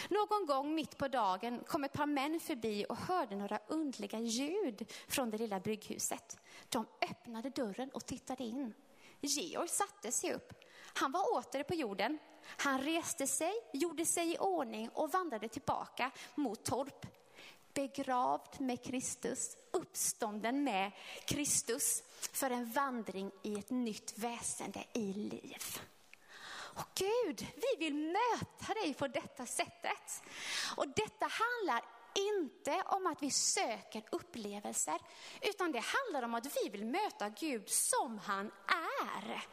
[0.09, 4.91] Någon gång mitt på dagen kom ett par män förbi och hörde några undliga ljud
[5.07, 6.37] från det lilla brygghuset.
[6.69, 8.73] De öppnade dörren och tittade in.
[9.21, 10.53] Georg satte sig upp.
[10.93, 12.19] Han var åter på jorden.
[12.57, 17.16] Han reste sig, gjorde sig i ordning och vandrade tillbaka mot Torp
[17.77, 20.91] begravd med Kristus, uppstånden med
[21.25, 25.81] Kristus för en vandring i ett nytt väsende i liv.
[26.49, 30.23] Och Gud, vi vill möta dig på detta sättet.
[30.75, 34.99] Och detta handlar inte om att vi söker upplevelser,
[35.41, 38.51] utan det handlar om att vi vill möta Gud som han
[39.07, 39.45] är.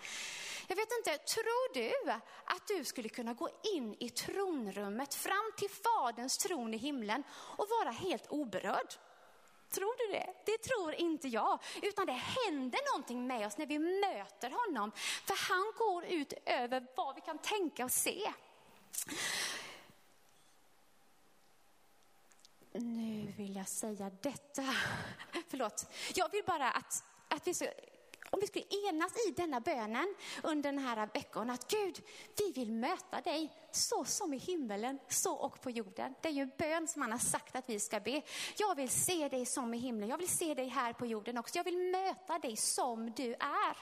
[0.69, 2.11] Jag vet inte, tror du
[2.45, 7.69] att du skulle kunna gå in i tronrummet fram till Faderns tron i himlen och
[7.69, 8.95] vara helt oberörd?
[9.71, 10.35] Tror du det?
[10.47, 11.63] Det tror inte jag.
[11.83, 14.93] Utan det händer någonting med oss när vi möter honom.
[15.27, 18.33] För han går ut över vad vi kan tänka och se.
[22.73, 24.63] Nu vill jag säga detta.
[25.49, 25.87] Förlåt.
[26.15, 27.67] Jag vill bara att, att vi ska
[28.35, 32.03] om vi skulle enas i denna bönen under den här veckan, att Gud,
[32.39, 36.15] vi vill möta dig så som i himmelen, så och på jorden.
[36.21, 38.23] Det är ju en bön som han har sagt att vi ska be.
[38.57, 41.59] Jag vill se dig som i himlen, jag vill se dig här på jorden också.
[41.59, 43.77] Jag vill möta dig som du är.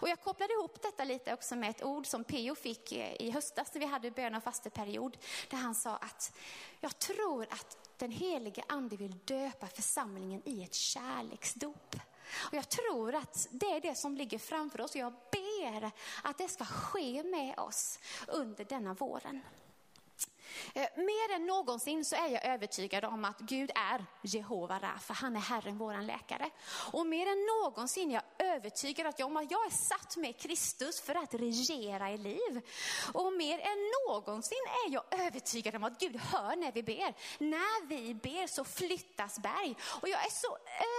[0.00, 3.30] Och jag kopplade ihop detta lite också med ett ord som Peo fick eh, i
[3.30, 5.16] höstas när vi hade bön och fasteperiod,
[5.50, 6.36] där han sa att
[6.80, 11.96] jag tror att den helige ande vill döpa församlingen i ett kärleksdop.
[12.38, 14.96] Och jag tror att det är det som ligger framför oss.
[14.96, 15.90] Jag ber
[16.22, 19.40] att det ska ske med oss under denna våren.
[20.74, 25.36] Eh, mer än någonsin så är jag övertygad om att Gud är Jehova Rafa, han
[25.36, 26.50] är Herren våran läkare.
[26.92, 31.14] Och mer än någonsin är jag övertygad om att jag är satt med Kristus för
[31.14, 32.60] att regera i liv.
[33.12, 33.78] Och mer än
[34.08, 37.14] någonsin är jag övertygad om att Gud hör när vi ber.
[37.38, 39.76] När vi ber så flyttas berg.
[40.00, 40.56] Och jag är så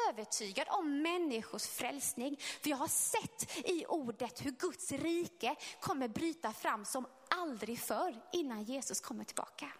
[0.09, 2.37] övertygad om människors frälsning.
[2.61, 7.05] För jag har sett i ordet hur Guds rike kommer bryta fram som
[7.35, 9.71] aldrig förr innan Jesus kommer tillbaka.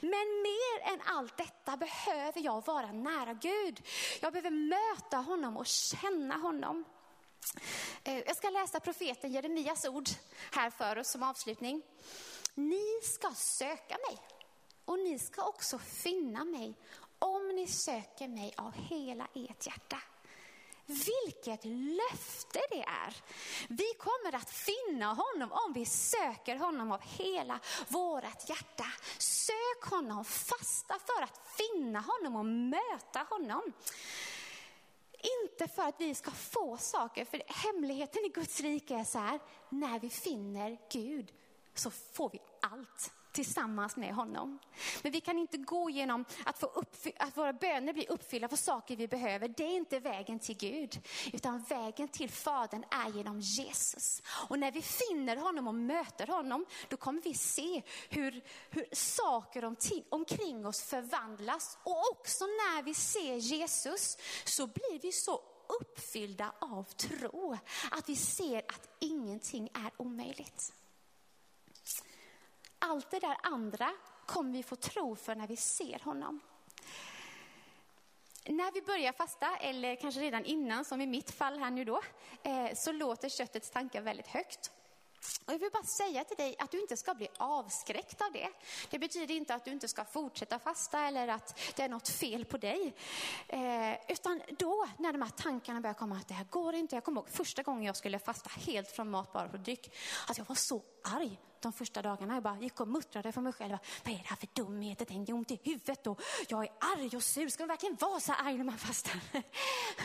[0.00, 3.82] Men mer än allt detta behöver jag vara nära Gud.
[4.20, 6.84] Jag behöver möta honom och känna honom.
[8.04, 10.08] Eh, jag ska läsa profeten Jeremias ord
[10.52, 11.82] här för oss som avslutning.
[12.54, 14.18] Ni ska söka mig
[14.84, 16.74] och ni ska också finna mig
[17.18, 19.98] om ni söker mig av hela ert hjärta.
[20.86, 23.16] Vilket löfte det är.
[23.68, 28.86] Vi kommer att finna honom om vi söker honom av hela vårt hjärta.
[29.18, 33.72] Sök honom, fasta för att finna honom och möta honom.
[35.42, 39.40] Inte för att vi ska få saker, för hemligheten i Guds rike är så här,
[39.68, 41.32] när vi finner Gud
[41.74, 44.58] så får vi allt tillsammans med honom.
[45.02, 46.82] Men vi kan inte gå genom att, få
[47.16, 49.48] att våra böner blir uppfyllda för saker vi behöver.
[49.48, 51.00] Det är inte vägen till Gud,
[51.32, 54.22] utan vägen till Fadern är genom Jesus.
[54.48, 59.64] Och när vi finner honom och möter honom, då kommer vi se hur, hur saker
[60.08, 61.78] omkring oss förvandlas.
[61.82, 65.40] Och också när vi ser Jesus så blir vi så
[65.80, 67.56] uppfyllda av tro
[67.90, 70.72] att vi ser att ingenting är omöjligt.
[72.78, 73.92] Allt det där andra
[74.26, 76.40] kommer vi få tro för när vi ser honom.
[78.48, 82.00] När vi börjar fasta, eller kanske redan innan, som i mitt fall här nu då,
[82.42, 84.70] eh, så låter köttets tankar väldigt högt.
[85.46, 88.48] Och jag vill bara säga till dig att du inte ska bli avskräckt av det.
[88.90, 92.44] Det betyder inte att du inte ska fortsätta fasta eller att det är något fel
[92.44, 92.94] på dig.
[93.48, 96.96] Eh, utan då när de här tankarna börjar komma att det här går inte.
[96.96, 99.96] Jag kommer ihåg första gången jag skulle fasta helt från mat bara på dryck.
[100.28, 102.34] Att jag var så arg de första dagarna.
[102.34, 103.78] Jag bara gick och muttrade för mig själv.
[104.04, 105.04] Vad är det här för dumheter?
[105.04, 107.48] Tänk, ont i huvudet och jag är arg och sur.
[107.48, 109.20] Ska man verkligen vara så arg när man fastar?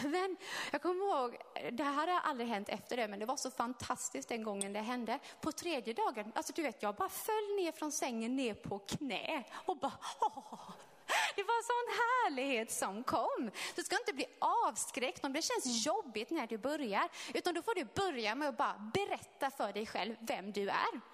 [0.08, 0.38] Men
[0.72, 1.38] jag kommer ihåg,
[1.72, 4.80] det här har aldrig hänt efter det, men det var så fantastiskt den gången det
[4.80, 5.20] hände.
[5.42, 9.44] På tredje dagen, alltså du vet, jag bara föll ner från sängen ner på knä
[9.66, 10.72] och bara, åh,
[11.36, 13.52] det var sån härlighet som kom.
[13.76, 17.76] Du ska inte bli avskräckt om det känns jobbigt när du börjar, utan då får
[17.76, 21.11] du börja med att bara berätta för dig själv vem du är.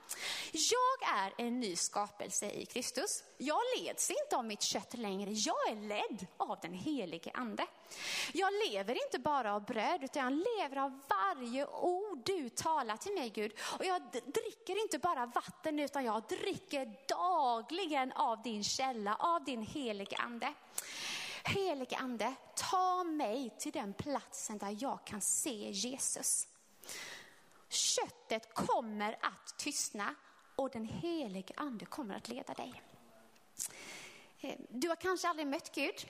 [0.51, 3.23] Jag är en ny skapelse i Kristus.
[3.37, 7.67] Jag leds inte av mitt kött längre, jag är ledd av den helige ande.
[8.33, 13.13] Jag lever inte bara av bröd, utan jag lever av varje ord du talar till
[13.13, 13.51] mig Gud.
[13.79, 19.61] Och jag dricker inte bara vatten, utan jag dricker dagligen av din källa, av din
[19.61, 20.53] helige ande.
[21.43, 26.47] Helige ande, ta mig till den platsen där jag kan se Jesus.
[27.69, 30.15] Köttet kommer att tystna
[30.55, 32.83] och den helige ande kommer att leda dig.
[34.41, 36.07] Eh, du har kanske aldrig mött Gud.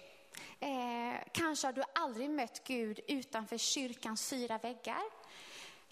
[0.60, 5.04] Eh, kanske har du aldrig mött Gud utanför kyrkans fyra väggar.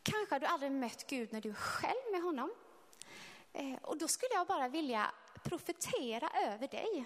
[0.04, 2.54] Kanske har du aldrig mött Gud när du är själv med honom.
[3.54, 5.12] Eh, och då skulle jag bara vilja
[5.44, 7.06] profetera över dig.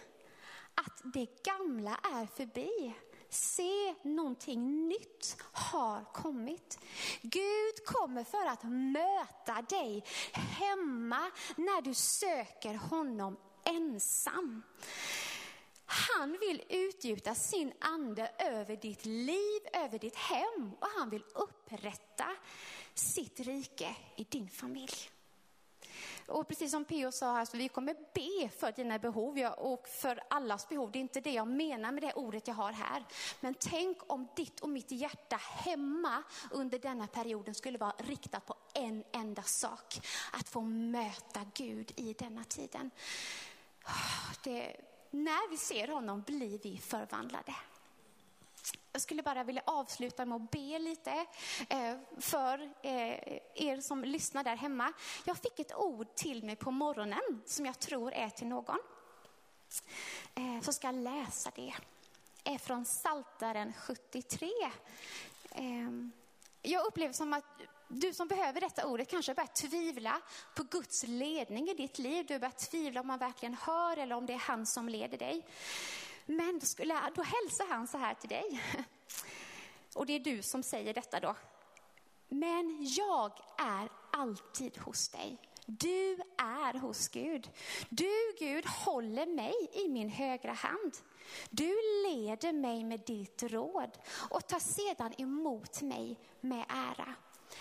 [0.76, 2.93] Att det gamla är förbi.
[3.30, 6.80] Se, någonting nytt har kommit.
[7.21, 8.63] Gud kommer för att
[8.93, 10.03] möta dig
[10.34, 14.63] hemma när du söker honom ensam.
[15.86, 22.36] Han vill utgjuta sin ande över ditt liv, över ditt hem och han vill upprätta
[22.93, 25.09] sitt rike i din familj.
[26.27, 30.23] Och precis som Pio sa här, så vi kommer be för dina behov och för
[30.29, 30.91] allas behov.
[30.91, 33.03] Det är inte det jag menar med det ordet jag har här.
[33.39, 38.55] Men tänk om ditt och mitt hjärta hemma under denna perioden skulle vara riktat på
[38.73, 40.07] en enda sak.
[40.31, 42.91] Att få möta Gud i denna tiden.
[43.83, 44.75] Ah, det,
[45.09, 47.55] när vi ser honom blir vi förvandlade.
[48.91, 51.25] Jag skulle bara vilja avsluta med att be lite
[51.69, 54.93] eh, för eh, er som lyssnar där hemma.
[55.25, 58.79] Jag fick ett ord till mig på morgonen som jag tror är till någon.
[60.35, 61.73] Eh, så ska jag läsa det.
[62.43, 64.49] Det är från Saltaren 73.
[65.51, 66.11] Ehm,
[66.61, 67.45] jag upplever som att
[67.87, 70.21] du som behöver detta ordet kanske börjar tvivla
[70.55, 72.25] på Guds ledning i ditt liv.
[72.27, 75.45] Du börjar tvivla om man verkligen hör eller om det är han som leder dig.
[76.30, 78.61] Men då, skulle, då hälsar han så här till dig.
[79.95, 81.36] Och det är du som säger detta då.
[82.27, 85.38] Men jag är alltid hos dig.
[85.65, 87.49] Du är hos Gud.
[87.89, 90.97] Du Gud håller mig i min högra hand.
[91.49, 91.75] Du
[92.05, 93.97] leder mig med ditt råd
[94.30, 97.15] och tar sedan emot mig med ära.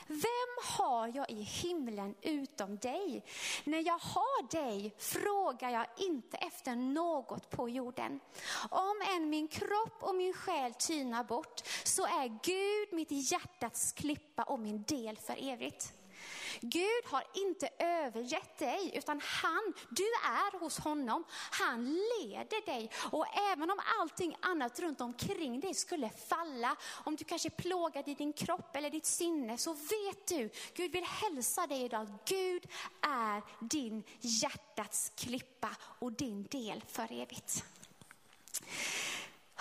[0.06, 3.24] Vem har jag i himlen utom dig?
[3.64, 8.20] När jag har dig frågar jag inte efter något på jorden.
[8.70, 14.42] Om än min kropp och min själ tynar bort så är Gud mitt hjärtats klippa
[14.42, 15.97] och min del för evigt.
[16.60, 21.24] Gud har inte övergett dig, utan han, du är hos honom.
[21.50, 27.24] Han leder dig och även om allting annat runt omkring dig skulle falla, om du
[27.24, 31.66] kanske är plågad i din kropp eller ditt sinne, så vet du, Gud vill hälsa
[31.66, 32.08] dig idag.
[32.24, 32.66] Gud
[33.00, 37.64] är din hjärtats klippa och din del för evigt.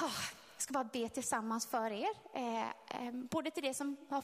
[0.01, 0.25] Oh,
[0.67, 2.09] ska bara be tillsammans för er.
[2.33, 4.23] Eh, eh, både till det som har,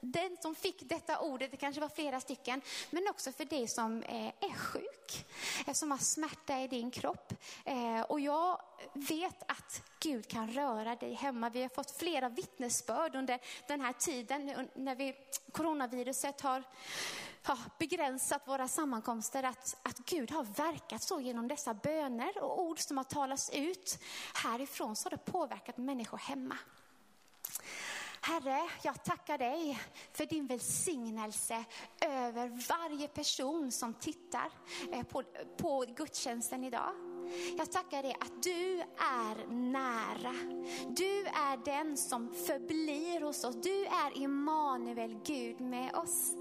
[0.00, 4.02] den som fick detta ordet, det kanske var flera stycken, men också för dig som
[4.02, 5.26] eh, är sjuk,
[5.66, 7.32] eh, som har smärta i din kropp.
[7.64, 8.60] Eh, och jag
[8.92, 11.50] vet att Gud kan röra dig hemma.
[11.50, 13.38] Vi har fått flera vittnesbörd under
[13.68, 15.14] den här tiden när vi,
[15.52, 16.62] coronaviruset har
[17.46, 22.78] ja, begränsat våra sammankomster, att, att Gud har verkat så genom dessa böner och ord
[22.78, 23.98] som har talats ut
[24.34, 26.58] härifrån så har det påverkat människor hemma.
[28.20, 29.80] Herre, jag tackar dig
[30.12, 31.64] för din välsignelse
[32.00, 34.50] över varje person som tittar
[34.92, 35.22] eh, på,
[35.56, 37.11] på gudstjänsten idag.
[37.58, 40.34] Jag tackar dig att du är nära.
[40.88, 43.56] Du är den som förblir hos oss.
[43.62, 46.34] Du är Immanuel, Gud med oss.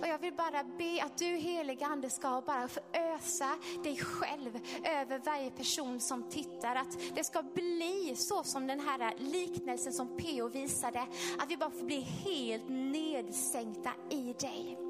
[0.00, 3.50] Och jag vill bara be att du heliga Ande ska bara ösa
[3.84, 6.76] dig själv över varje person som tittar.
[6.76, 10.48] Att det ska bli så som den här liknelsen som P.O.
[10.48, 11.00] visade.
[11.38, 14.89] Att vi bara får bli helt nedsänkta i dig.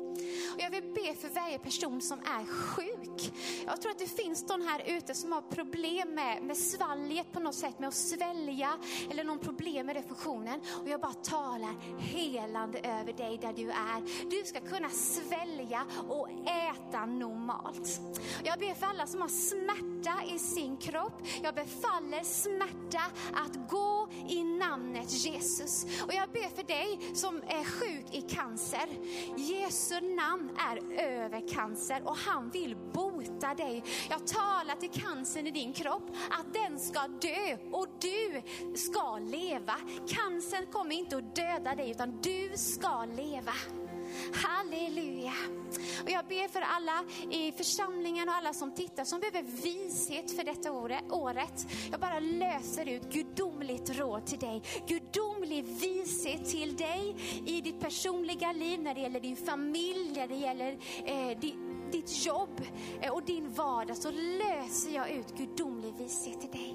[0.54, 3.32] Och jag vill be för varje person som är sjuk.
[3.66, 7.40] Jag tror att det finns någon här ute som har problem med, med svalget på
[7.40, 8.78] något sätt, med att svälja
[9.10, 10.60] eller någon problem med den funktionen.
[10.82, 14.30] Och jag bara talar helande över dig där du är.
[14.30, 18.00] Du ska kunna svälja och äta normalt.
[18.44, 21.22] Jag ber för alla som har smärta i sin kropp.
[21.42, 23.02] Jag befaller smärta
[23.34, 25.86] att gå i namnet Jesus.
[26.06, 28.88] Och jag ber för dig som är sjuk i cancer.
[29.36, 33.84] Jesu namn är över cancer och han vill bota dig.
[34.11, 38.42] Jag talar till cancern i din kropp att den ska dö och du
[38.76, 39.74] ska leva.
[40.08, 43.52] Cancern kommer inte att döda dig utan du ska leva.
[44.32, 45.32] Halleluja.
[46.04, 50.44] Och jag ber för alla i församlingen och alla som tittar som behöver vishet för
[50.44, 50.72] detta
[51.11, 51.66] året.
[51.90, 54.62] Jag bara löser ut gudomligt råd till dig.
[54.86, 60.36] Gudomlig vishet till dig i ditt personliga liv, när det gäller din familj, när det
[60.36, 61.38] gäller eh,
[61.92, 62.61] ditt jobb
[63.00, 63.96] eh, och din vardag.
[63.96, 66.74] Så löser jag ut gudomlig vishet till dig.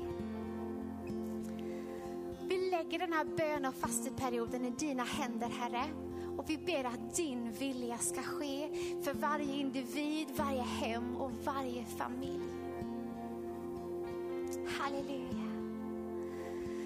[2.48, 5.84] Vi lägger den här bön och fasteperioden i dina händer, Herre.
[6.38, 8.70] Och vi ber att din vilja ska ske
[9.04, 12.44] för varje individ, varje hem och varje familj.
[14.68, 15.52] Halleluja.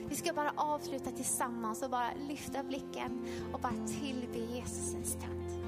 [0.09, 5.63] Vi ska bara avsluta tillsammans och bara lyfta blicken och bara tillbe Jesus en stund.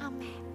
[0.00, 0.48] Amen.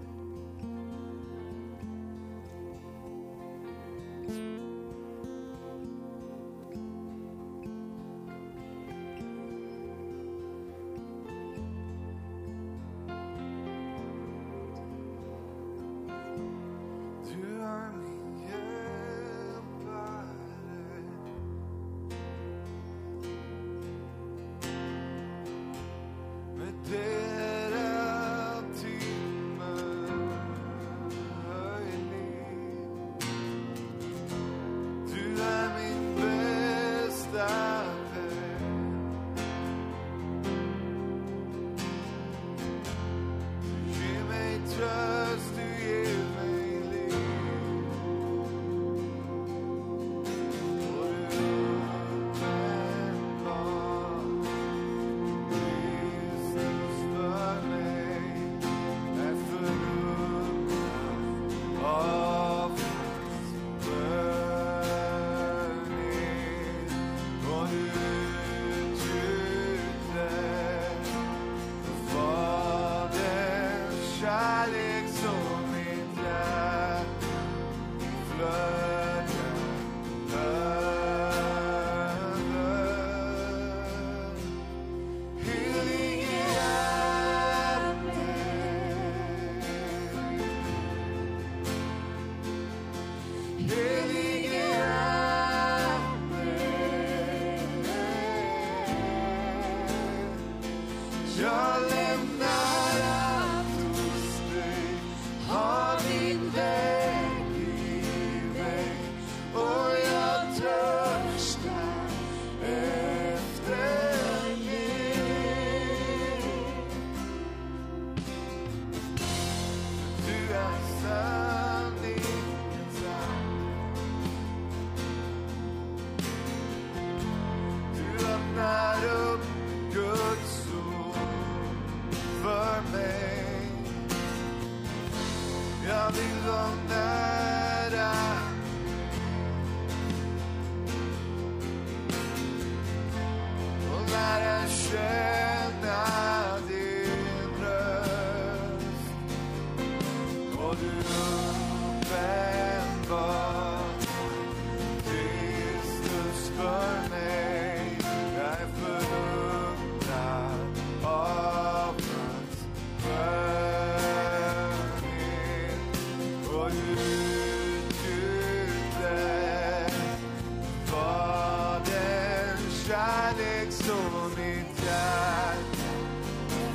[173.37, 173.93] kärlek så
[174.37, 175.63] mitt hjärta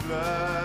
[0.06, 0.57] flödar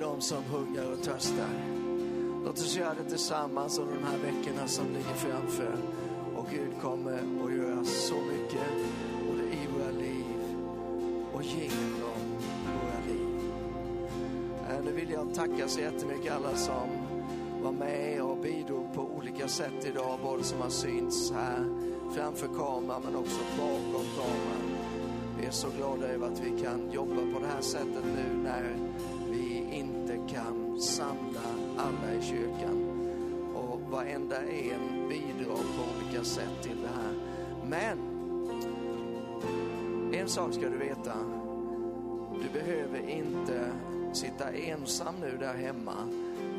[0.00, 1.50] dem som hungrar och törstar.
[2.44, 5.76] Låt oss göra det tillsammans under de här veckorna som ligger framför.
[6.36, 8.68] Och Gud kommer att göra så mycket,
[9.26, 10.24] både i våra liv
[11.32, 13.40] och genom våra liv.
[14.70, 16.88] Eh, nu vill jag tacka så jättemycket alla som
[17.62, 21.64] var med och bidrog på olika sätt idag, både som har synts här
[22.14, 24.76] framför kameran men också bakom kameran.
[25.40, 28.76] Vi är så glada över att vi kan jobba på det här sättet nu när
[30.82, 31.40] samla
[31.76, 32.86] alla i kyrkan.
[33.54, 37.14] Och varenda en bidrar på olika sätt till det här.
[37.68, 37.98] Men
[40.12, 41.12] en sak ska du veta.
[42.42, 43.72] Du behöver inte
[44.12, 45.94] sitta ensam nu där hemma.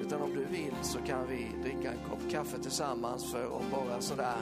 [0.02, 4.02] Utan om du vill så kan vi dricka en kopp kaffe tillsammans för om bara
[4.02, 4.38] sådär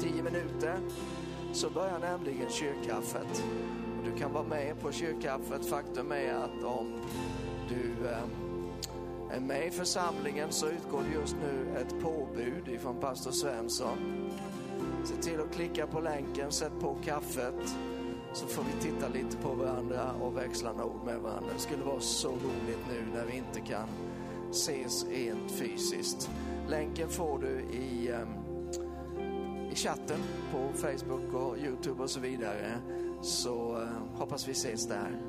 [0.00, 0.78] tio minuter.
[1.52, 3.44] Så börjar nämligen kyrkkaffet.
[4.04, 5.66] Du kan vara med på kyrkkaffet.
[5.66, 6.92] Faktum är att om
[7.68, 8.45] du eh,
[9.40, 13.98] med i församlingen så utgår det just nu ett påbud ifrån pastor Svensson.
[15.04, 17.76] Se till att klicka på länken, sätt på kaffet
[18.32, 21.50] så får vi titta lite på varandra och växla några ord med varandra.
[21.54, 23.88] Det skulle vara så roligt nu när vi inte kan
[24.50, 26.30] ses rent fysiskt.
[26.68, 28.28] Länken får du i, ehm,
[29.72, 30.20] i chatten
[30.52, 32.78] på Facebook och Youtube och så vidare.
[33.22, 35.20] Så ehm, hoppas vi ses där.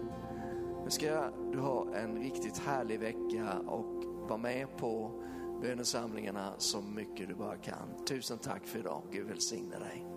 [0.83, 5.11] Nu ska du ha en riktigt härlig vecka och var med på
[5.61, 8.05] bönesamlingarna så mycket du bara kan.
[8.07, 9.03] Tusen tack för idag.
[9.11, 10.16] Gud välsigne dig.